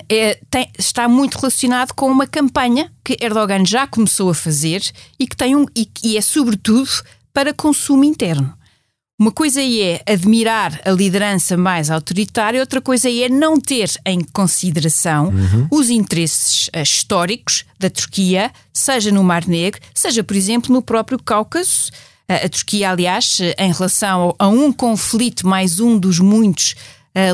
é, 0.08 0.40
tem, 0.50 0.70
está 0.78 1.08
muito 1.08 1.36
relacionado 1.36 1.92
com 1.94 2.10
uma 2.10 2.26
campanha 2.26 2.92
que 3.04 3.16
Erdogan 3.20 3.64
já 3.64 3.86
começou 3.86 4.30
a 4.30 4.34
fazer 4.34 4.82
e 5.18 5.26
que 5.26 5.36
tem 5.36 5.54
um 5.54 5.66
e, 5.74 5.88
e 6.02 6.16
é 6.16 6.20
sobretudo 6.20 6.90
para 7.32 7.54
consumo 7.54 8.02
interno. 8.02 8.57
Uma 9.20 9.32
coisa 9.32 9.60
é 9.60 10.00
admirar 10.06 10.80
a 10.84 10.92
liderança 10.92 11.56
mais 11.56 11.90
autoritária, 11.90 12.60
outra 12.60 12.80
coisa 12.80 13.10
é 13.10 13.28
não 13.28 13.60
ter 13.60 13.90
em 14.06 14.20
consideração 14.20 15.30
uhum. 15.30 15.66
os 15.72 15.90
interesses 15.90 16.68
uh, 16.68 16.80
históricos 16.80 17.64
da 17.80 17.90
Turquia, 17.90 18.52
seja 18.72 19.10
no 19.10 19.24
Mar 19.24 19.44
Negro, 19.44 19.80
seja, 19.92 20.22
por 20.22 20.36
exemplo, 20.36 20.72
no 20.72 20.80
próprio 20.80 21.18
Cáucaso. 21.18 21.90
Uh, 22.30 22.46
a 22.46 22.48
Turquia, 22.48 22.92
aliás, 22.92 23.40
uh, 23.40 23.60
em 23.60 23.72
relação 23.72 24.36
a 24.38 24.46
um 24.46 24.72
conflito, 24.72 25.48
mais 25.48 25.80
um 25.80 25.98
dos 25.98 26.20
muitos 26.20 26.76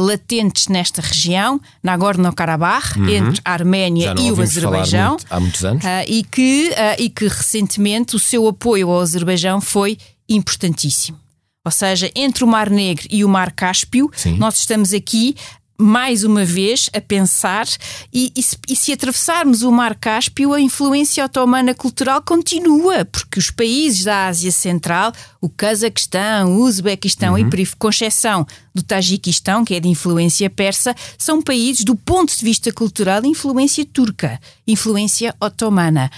latentes 0.01 0.69
nesta 0.69 1.03
região, 1.03 1.61
Nagorno-Karabakh, 1.83 2.97
uhum. 2.97 3.07
entre 3.07 3.43
a 3.45 3.53
Arménia 3.53 4.15
e 4.19 4.33
o 4.33 4.41
Azerbaijão. 4.41 5.11
Muito, 5.11 5.27
há 5.29 5.39
muitos 5.39 5.63
anos. 5.63 5.85
e, 6.09 6.25
que, 6.25 6.71
e 6.99 7.11
que 7.11 7.29
recentemente 7.29 8.17
o 8.17 8.19
seu 8.19 8.49
apoio 8.49 8.89
ao 8.89 9.03
Azerbaijão 9.03 9.61
foi 9.61 9.99
importantíssimo. 10.27 11.24
Ou 11.65 11.71
seja, 11.71 12.11
entre 12.15 12.45
o 12.45 12.47
Mar 12.47 12.69
Negro 12.69 13.07
e 13.11 13.25
o 13.25 13.29
Mar 13.29 13.51
Cáspio, 13.53 14.11
Sim. 14.15 14.37
nós 14.37 14.59
estamos 14.59 14.93
aqui 14.93 15.35
mais 15.79 16.23
uma 16.23 16.45
vez 16.45 16.89
a 16.93 17.01
pensar 17.01 17.67
e, 18.13 18.33
e, 18.37 18.43
se, 18.43 18.57
e, 18.69 18.77
se, 18.77 18.93
atravessarmos 18.93 19.63
o 19.63 19.73
Mar 19.73 19.97
Cáspio, 19.97 20.53
a 20.53 20.61
influência 20.61 21.25
otomana 21.25 21.75
cultural 21.75 22.23
continua, 22.23 23.05
porque 23.05 23.39
os 23.39 23.51
países 23.51 24.05
da 24.05 24.29
Ásia 24.29 24.53
Central, 24.53 25.13
o 25.41 25.49
Cazaquistão, 25.49 26.53
o 26.53 26.63
Uzbequistão 26.63 27.35
uhum. 27.35 27.39
e, 27.39 27.67
com 27.79 27.89
exceção 27.89 28.47
do 28.73 28.83
Tajiquistão, 28.83 29.65
que 29.65 29.75
é 29.75 29.81
de 29.81 29.89
influência 29.89 30.49
persa, 30.49 30.95
são 31.19 31.43
países, 31.43 31.85
do 31.85 31.97
ponto 31.97 32.37
de 32.37 32.45
vista 32.45 32.73
cultural, 32.73 33.25
influência 33.25 33.85
turca, 33.85 34.41
influência 34.67 35.35
otomana 35.41 36.11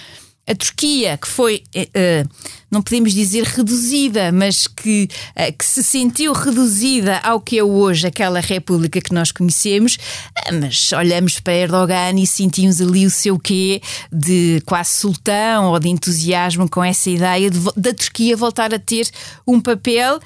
a 0.47 0.55
Turquia, 0.55 1.19
que 1.19 1.27
foi, 1.27 1.65
uh, 1.77 2.29
não 2.71 2.81
podemos 2.81 3.13
dizer 3.13 3.43
reduzida, 3.43 4.31
mas 4.31 4.67
que, 4.67 5.09
uh, 5.37 5.53
que 5.57 5.65
se 5.65 5.83
sentiu 5.83 6.33
reduzida 6.33 7.19
ao 7.19 7.41
que 7.41 7.59
é 7.59 7.65
hoje 7.65 8.07
aquela 8.07 8.39
república 8.39 9.01
que 9.01 9.13
nós 9.13 9.33
conhecemos, 9.33 9.97
uh, 9.97 10.61
mas 10.61 10.93
olhamos 10.93 11.41
para 11.41 11.55
Erdogan 11.55 12.15
e 12.17 12.27
sentimos 12.27 12.81
ali 12.81 13.05
o 13.05 13.11
seu 13.11 13.39
quê 13.39 13.81
de 14.13 14.63
quase 14.65 14.91
sultão 14.91 15.67
ou 15.67 15.79
de 15.81 15.89
entusiasmo 15.89 16.69
com 16.69 16.85
essa 16.85 17.11
ideia 17.11 17.51
de, 17.51 17.59
da 17.77 17.93
Turquia 17.93 18.37
voltar 18.37 18.73
a 18.73 18.79
ter 18.79 19.09
um 19.47 19.61
papel 19.61 20.21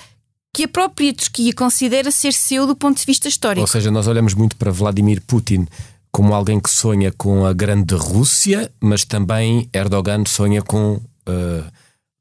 que 0.52 0.64
a 0.64 0.68
própria 0.68 1.14
Turquia 1.14 1.52
considera 1.54 2.10
ser 2.10 2.32
seu 2.32 2.66
do 2.66 2.74
ponto 2.74 2.98
de 2.98 3.06
vista 3.06 3.28
histórico. 3.28 3.62
Ou 3.62 3.66
seja, 3.66 3.90
nós 3.90 4.06
olhamos 4.06 4.34
muito 4.34 4.56
para 4.56 4.70
Vladimir 4.70 5.22
Putin 5.26 5.66
como 6.12 6.34
alguém 6.34 6.58
que 6.58 6.70
sonha 6.70 7.12
com 7.12 7.46
a 7.46 7.52
grande 7.52 7.94
Rússia, 7.94 8.70
mas 8.80 9.04
também 9.04 9.68
Erdogan 9.72 10.24
sonha 10.26 10.62
com. 10.62 11.00
Uh, 11.28 11.64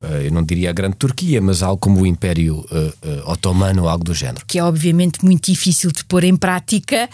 uh, 0.04 0.08
eu 0.23 0.32
não 0.32 0.43
diria 0.43 0.69
a 0.69 0.73
grande 0.73 0.95
Turquia, 0.95 1.41
mas 1.41 1.63
algo 1.63 1.80
como 1.80 2.02
o 2.02 2.06
Império 2.06 2.60
uh, 2.60 3.32
Otomano 3.32 3.84
ou 3.84 3.89
algo 3.89 4.04
do 4.04 4.13
género. 4.13 4.45
Que 4.45 4.60
é 4.60 4.63
obviamente 4.63 5.25
muito 5.25 5.52
difícil 5.52 5.91
de 5.91 6.06
pôr 6.06 6.23
em 6.23 6.36
prática, 6.36 7.10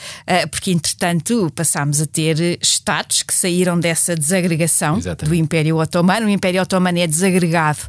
porque 0.51 0.71
entretanto 0.71 1.51
passámos 1.55 2.01
a 2.01 2.05
ter 2.05 2.59
Estados 2.61 3.23
que 3.23 3.33
saíram 3.33 3.79
dessa 3.79 4.15
desagregação 4.15 4.97
Exatamente. 4.97 5.29
do 5.29 5.35
Império 5.35 5.77
Otomano. 5.77 6.27
O 6.27 6.29
Império 6.29 6.61
Otomano 6.61 6.99
é 6.99 7.07
desagregado 7.07 7.79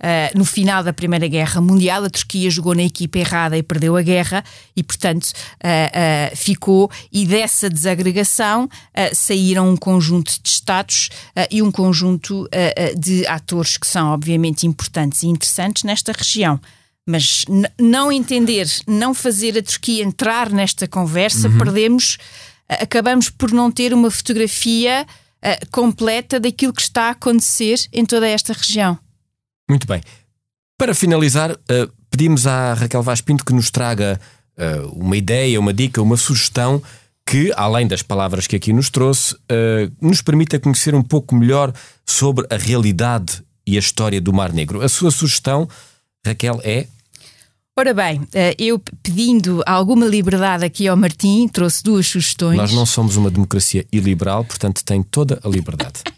Uh, 0.00 0.38
no 0.38 0.46
final 0.46 0.82
da 0.82 0.94
Primeira 0.94 1.28
Guerra 1.28 1.60
Mundial, 1.60 2.02
a 2.04 2.08
Turquia 2.08 2.50
jogou 2.50 2.74
na 2.74 2.82
equipa 2.82 3.18
errada 3.18 3.58
e 3.58 3.62
perdeu 3.62 3.98
a 3.98 4.02
guerra, 4.02 4.42
e 4.74 4.82
portanto 4.82 5.26
uh, 5.26 6.32
uh, 6.32 6.36
ficou. 6.36 6.90
E 7.12 7.26
dessa 7.26 7.68
desagregação 7.68 8.66
saíram 9.12 9.68
um 9.68 9.76
conjunto 9.76 10.32
de 10.42 10.48
Estados 10.48 11.10
e 11.50 11.60
um 11.62 11.70
conjunto 11.70 12.48
de 12.98 13.26
atores 13.26 13.76
que 13.76 13.86
são, 13.86 14.08
obviamente, 14.12 14.66
importantes 14.66 15.22
e 15.22 15.26
interessantes 15.26 15.82
nesta 15.84 16.12
região. 16.12 16.60
Mas 17.06 17.44
não 17.78 18.12
entender, 18.12 18.66
não 18.86 19.12
fazer 19.12 19.58
a 19.58 19.62
Turquia 19.62 20.02
entrar 20.02 20.50
nesta 20.50 20.86
conversa, 20.86 21.48
uhum. 21.48 21.58
perdemos, 21.58 22.18
acabamos 22.68 23.28
por 23.30 23.52
não 23.52 23.70
ter 23.70 23.92
uma 23.92 24.10
fotografia 24.10 25.06
completa 25.70 26.38
daquilo 26.38 26.72
que 26.72 26.82
está 26.82 27.04
a 27.04 27.10
acontecer 27.10 27.80
em 27.92 28.04
toda 28.04 28.28
esta 28.28 28.52
região. 28.52 28.98
Muito 29.70 29.86
bem. 29.86 30.00
Para 30.76 30.96
finalizar, 30.96 31.52
uh, 31.52 31.92
pedimos 32.10 32.44
à 32.44 32.74
Raquel 32.74 33.04
Vaz 33.04 33.20
Pinto 33.20 33.44
que 33.44 33.52
nos 33.52 33.70
traga 33.70 34.20
uh, 34.58 34.88
uma 34.88 35.16
ideia, 35.16 35.60
uma 35.60 35.72
dica, 35.72 36.02
uma 36.02 36.16
sugestão 36.16 36.82
que, 37.24 37.52
além 37.54 37.86
das 37.86 38.02
palavras 38.02 38.48
que 38.48 38.56
aqui 38.56 38.72
nos 38.72 38.90
trouxe, 38.90 39.34
uh, 39.34 39.92
nos 40.00 40.20
permita 40.20 40.58
conhecer 40.58 40.92
um 40.92 41.02
pouco 41.02 41.36
melhor 41.36 41.72
sobre 42.04 42.44
a 42.50 42.56
realidade 42.56 43.44
e 43.64 43.76
a 43.76 43.78
história 43.78 44.20
do 44.20 44.32
Mar 44.32 44.52
Negro. 44.52 44.82
A 44.82 44.88
sua 44.88 45.12
sugestão, 45.12 45.68
Raquel, 46.26 46.60
é 46.64 46.88
Ora 47.78 47.94
bem, 47.94 48.20
eu 48.58 48.82
pedindo 49.02 49.62
alguma 49.64 50.04
liberdade 50.04 50.64
aqui 50.64 50.86
ao 50.88 50.96
Martim, 50.96 51.48
trouxe 51.48 51.82
duas 51.82 52.06
sugestões. 52.06 52.56
Nós 52.56 52.74
não 52.74 52.84
somos 52.84 53.16
uma 53.16 53.30
democracia 53.30 53.86
iliberal, 53.90 54.44
portanto 54.44 54.84
tem 54.84 55.02
toda 55.02 55.40
a 55.42 55.48
liberdade. 55.48 56.02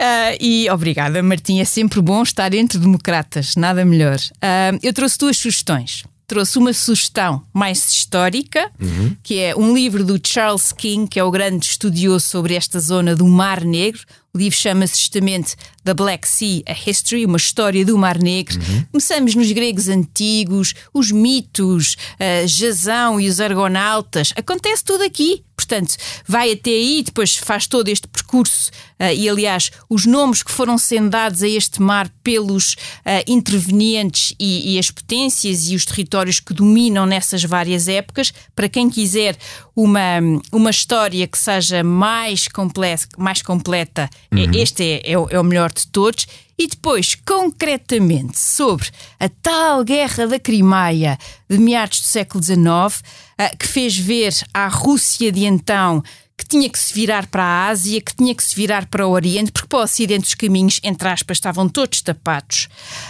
Uh, 0.00 0.36
e 0.40 0.70
obrigada, 0.70 1.22
Martim. 1.22 1.60
É 1.60 1.64
sempre 1.64 2.00
bom 2.00 2.22
estar 2.22 2.54
entre 2.54 2.78
democratas, 2.78 3.54
nada 3.54 3.84
melhor. 3.84 4.16
Uh, 4.16 4.78
eu 4.82 4.94
trouxe 4.94 5.18
duas 5.18 5.36
sugestões. 5.36 6.04
Trouxe 6.26 6.58
uma 6.58 6.72
sugestão 6.72 7.42
mais 7.52 7.92
histórica, 7.92 8.70
uhum. 8.80 9.14
que 9.22 9.38
é 9.40 9.54
um 9.54 9.74
livro 9.74 10.02
do 10.02 10.18
Charles 10.24 10.72
King, 10.72 11.06
que 11.06 11.18
é 11.18 11.24
o 11.24 11.30
grande 11.30 11.66
estudioso 11.66 12.24
sobre 12.24 12.54
esta 12.54 12.80
zona 12.80 13.14
do 13.14 13.26
Mar 13.26 13.62
Negro. 13.62 14.00
O 14.32 14.38
livro 14.38 14.56
chama-se 14.56 14.96
justamente 14.96 15.56
The 15.82 15.92
Black 15.92 16.28
Sea, 16.28 16.62
a 16.66 16.72
History, 16.72 17.26
uma 17.26 17.36
história 17.36 17.84
do 17.84 17.98
Mar 17.98 18.16
Negro. 18.16 18.56
Uhum. 18.60 18.86
Começamos 18.92 19.34
nos 19.34 19.50
gregos 19.50 19.88
antigos, 19.88 20.72
os 20.94 21.10
mitos, 21.10 21.94
uh, 21.94 22.46
Jazão 22.46 23.20
e 23.20 23.28
os 23.28 23.40
argonautas. 23.40 24.32
Acontece 24.36 24.84
tudo 24.84 25.02
aqui. 25.02 25.42
Portanto, 25.56 25.96
vai 26.26 26.52
até 26.52 26.70
aí, 26.70 27.02
depois 27.02 27.36
faz 27.36 27.66
todo 27.66 27.88
este 27.88 28.08
percurso. 28.08 28.70
Uh, 29.00 29.12
e, 29.14 29.28
aliás, 29.28 29.70
os 29.88 30.06
nomes 30.06 30.42
que 30.42 30.52
foram 30.52 30.78
sendo 30.78 31.10
dados 31.10 31.42
a 31.42 31.48
este 31.48 31.82
mar 31.82 32.08
pelos 32.22 32.74
uh, 32.74 33.24
intervenientes 33.26 34.34
e, 34.38 34.74
e 34.74 34.78
as 34.78 34.90
potências 34.90 35.68
e 35.68 35.74
os 35.74 35.84
territórios 35.84 36.38
que 36.38 36.54
dominam 36.54 37.04
nessas 37.04 37.42
várias 37.42 37.88
épocas, 37.88 38.32
para 38.54 38.68
quem 38.68 38.88
quiser 38.88 39.36
uma, 39.82 40.20
uma 40.52 40.70
história 40.70 41.26
que 41.26 41.38
seja 41.38 41.82
mais, 41.82 42.48
comple 42.48 42.94
mais 43.16 43.42
completa 43.42 44.08
Uhum. 44.32 44.50
Este 44.54 44.82
é, 44.82 45.12
é, 45.12 45.12
é 45.12 45.40
o 45.40 45.44
melhor 45.44 45.72
de 45.72 45.86
todos. 45.88 46.26
E 46.58 46.66
depois, 46.66 47.16
concretamente, 47.26 48.38
sobre 48.38 48.88
a 49.18 49.28
tal 49.28 49.82
guerra 49.82 50.26
da 50.26 50.38
Crimeia 50.38 51.18
de 51.48 51.58
meados 51.58 52.00
do 52.00 52.06
século 52.06 52.42
XIX, 52.42 53.02
ah, 53.38 53.50
que 53.58 53.66
fez 53.66 53.96
ver 53.96 54.34
à 54.52 54.68
Rússia 54.68 55.32
de 55.32 55.44
então 55.44 56.02
que 56.36 56.46
tinha 56.46 56.70
que 56.70 56.78
se 56.78 56.94
virar 56.94 57.26
para 57.26 57.44
a 57.44 57.68
Ásia, 57.68 58.00
que 58.00 58.14
tinha 58.14 58.34
que 58.34 58.42
se 58.42 58.56
virar 58.56 58.86
para 58.86 59.06
o 59.06 59.10
Oriente, 59.10 59.52
porque 59.52 59.68
para 59.68 59.80
o 59.80 59.82
Ocidente 59.82 60.28
os 60.28 60.34
caminhos, 60.34 60.80
entre 60.82 61.08
aspas, 61.08 61.36
estavam 61.36 61.68
todos 61.68 62.00
tapados. 62.00 62.68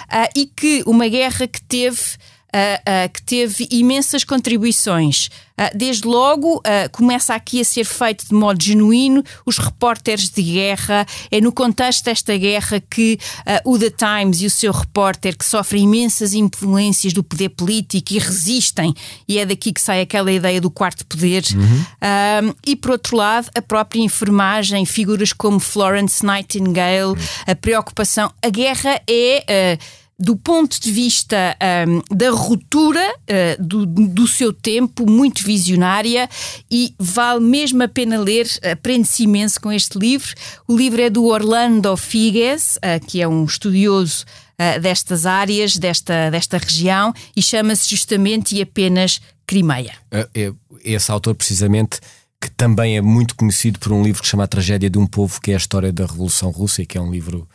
Ah, 0.09 0.29
e 0.35 0.47
que 0.47 0.83
uma 0.87 1.07
guerra 1.09 1.47
que 1.47 1.63
teve 1.63 2.01
uh, 2.55 3.07
uh, 3.07 3.13
que 3.13 3.23
teve 3.23 3.69
imensas 3.71 4.25
contribuições. 4.25 5.29
Uh, 5.59 5.77
desde 5.77 6.07
logo, 6.07 6.63
começa 6.91 7.35
aqui 7.35 7.61
a 7.61 7.65
ser 7.65 7.85
feito 7.85 8.27
de 8.27 8.33
modo 8.33 8.63
genuíno 8.63 9.23
os 9.45 9.59
repórteres 9.59 10.31
de 10.31 10.43
guerra. 10.43 11.07
É 11.31 11.39
no 11.39 11.53
contexto 11.53 12.05
desta 12.07 12.35
guerra 12.35 12.81
que 12.81 13.19
o 13.67 13.79
The 13.79 13.91
Times 13.91 14.41
e 14.41 14.47
o 14.47 14.51
seu 14.51 14.73
repórter, 14.73 15.37
que 15.37 15.45
sofrem 15.45 15.85
imensas 15.85 16.33
influências 16.33 17.13
do 17.13 17.23
poder 17.23 17.51
político 17.51 18.15
e 18.15 18.19
resistem, 18.19 18.95
e 19.29 19.39
é 19.39 19.45
daqui 19.45 19.71
que 19.71 19.81
sai 19.83 20.01
aquela 20.01 20.33
ideia 20.33 20.63
do 20.63 20.71
quarto 20.71 21.05
poder. 21.05 21.45
Uhum. 21.55 22.55
e 22.67 22.75
por 22.75 22.93
outro 22.93 23.19
lado, 23.19 23.51
a 23.55 23.61
própria 23.61 24.01
enfermagem, 24.01 24.87
figuras 24.87 25.35
como 25.35 25.61
Florence 25.61 26.25
Nightingale, 26.25 27.19
a 27.47 27.55
preocupação. 27.55 28.33
A 28.43 28.49
guerra 28.49 28.99
é 29.07 29.79
do 30.21 30.37
ponto 30.37 30.79
de 30.79 30.93
vista 30.93 31.57
um, 31.89 32.15
da 32.15 32.31
ruptura 32.31 33.01
uh, 33.01 33.63
do, 33.63 33.87
do, 33.87 34.29
seu 34.29 34.53
tempo, 34.53 35.11
muito 35.11 35.43
visionária, 35.43 36.29
e 36.71 36.95
vale 36.99 37.41
mesmo 37.41 37.83
a 37.83 37.89
pena 37.89 38.21
ler, 38.21 38.47
aprende-se 38.71 39.23
imenso 39.23 39.59
com 39.59 39.73
este 39.73 39.99
livro. 39.99 40.35
O 40.69 40.77
livro 40.77 41.01
é 41.01 41.09
do 41.09 41.25
Orlando 41.25 41.97
Figues, 41.97 42.77
uh, 42.77 43.05
que 43.07 43.23
é 43.23 43.27
um 43.27 43.47
estudioso 43.47 44.27
uh, 44.61 44.79
destas 44.79 45.25
áreas, 45.25 45.79
desta, 45.79 46.29
desta 46.29 46.59
região, 46.59 47.15
e 47.35 47.41
chama-se 47.41 47.89
justamente 47.89 48.55
e 48.57 48.61
apenas 48.61 49.23
Crimeia. 49.47 49.95
É, 50.13 50.53
esse 50.85 51.11
autor, 51.11 51.35
precisamente, 51.35 51.99
que 52.39 52.51
também 52.51 52.97
é 52.99 53.01
muito 53.01 53.35
conhecido 53.35 53.79
por 53.79 53.91
um 53.91 54.03
livro 54.03 54.21
que 54.21 54.29
chama 54.29 54.45
A 54.45 54.47
Tragédia 54.47 54.91
de 54.91 54.99
um 54.99 55.07
Povo, 55.07 55.41
que 55.41 55.51
é 55.51 55.55
a 55.55 55.57
história 55.57 55.91
da 55.91 56.05
Revolução 56.05 56.51
Russa, 56.51 56.83
e 56.83 56.87
que 56.87 56.99
é 56.99 57.01
um 57.01 57.11
livro 57.11 57.49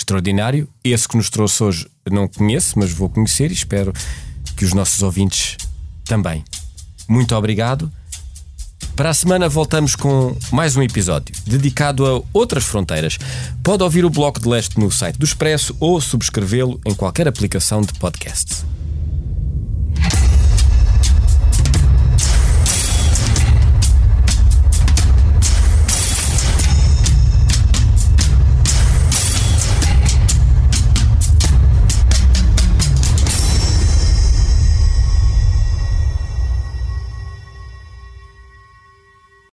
extraordinário. 0.00 0.68
Esse 0.82 1.08
que 1.08 1.16
nos 1.16 1.30
trouxe 1.30 1.62
hoje 1.62 1.88
não 2.10 2.26
conheço, 2.26 2.78
mas 2.78 2.90
vou 2.90 3.08
conhecer 3.08 3.50
e 3.50 3.54
espero 3.54 3.92
que 4.56 4.64
os 4.64 4.72
nossos 4.72 5.02
ouvintes 5.02 5.56
também. 6.04 6.44
Muito 7.08 7.34
obrigado. 7.34 7.90
Para 8.96 9.10
a 9.10 9.14
semana 9.14 9.48
voltamos 9.48 9.94
com 9.94 10.36
mais 10.52 10.76
um 10.76 10.82
episódio 10.82 11.34
dedicado 11.46 12.06
a 12.06 12.22
outras 12.32 12.64
fronteiras. 12.64 13.18
Pode 13.62 13.82
ouvir 13.82 14.04
o 14.04 14.10
Bloco 14.10 14.40
de 14.40 14.48
Leste 14.48 14.78
no 14.78 14.90
site 14.90 15.16
do 15.16 15.24
Expresso 15.24 15.76
ou 15.80 16.00
subscrevê-lo 16.00 16.80
em 16.84 16.94
qualquer 16.94 17.26
aplicação 17.28 17.80
de 17.80 17.94
podcast. 17.94 18.64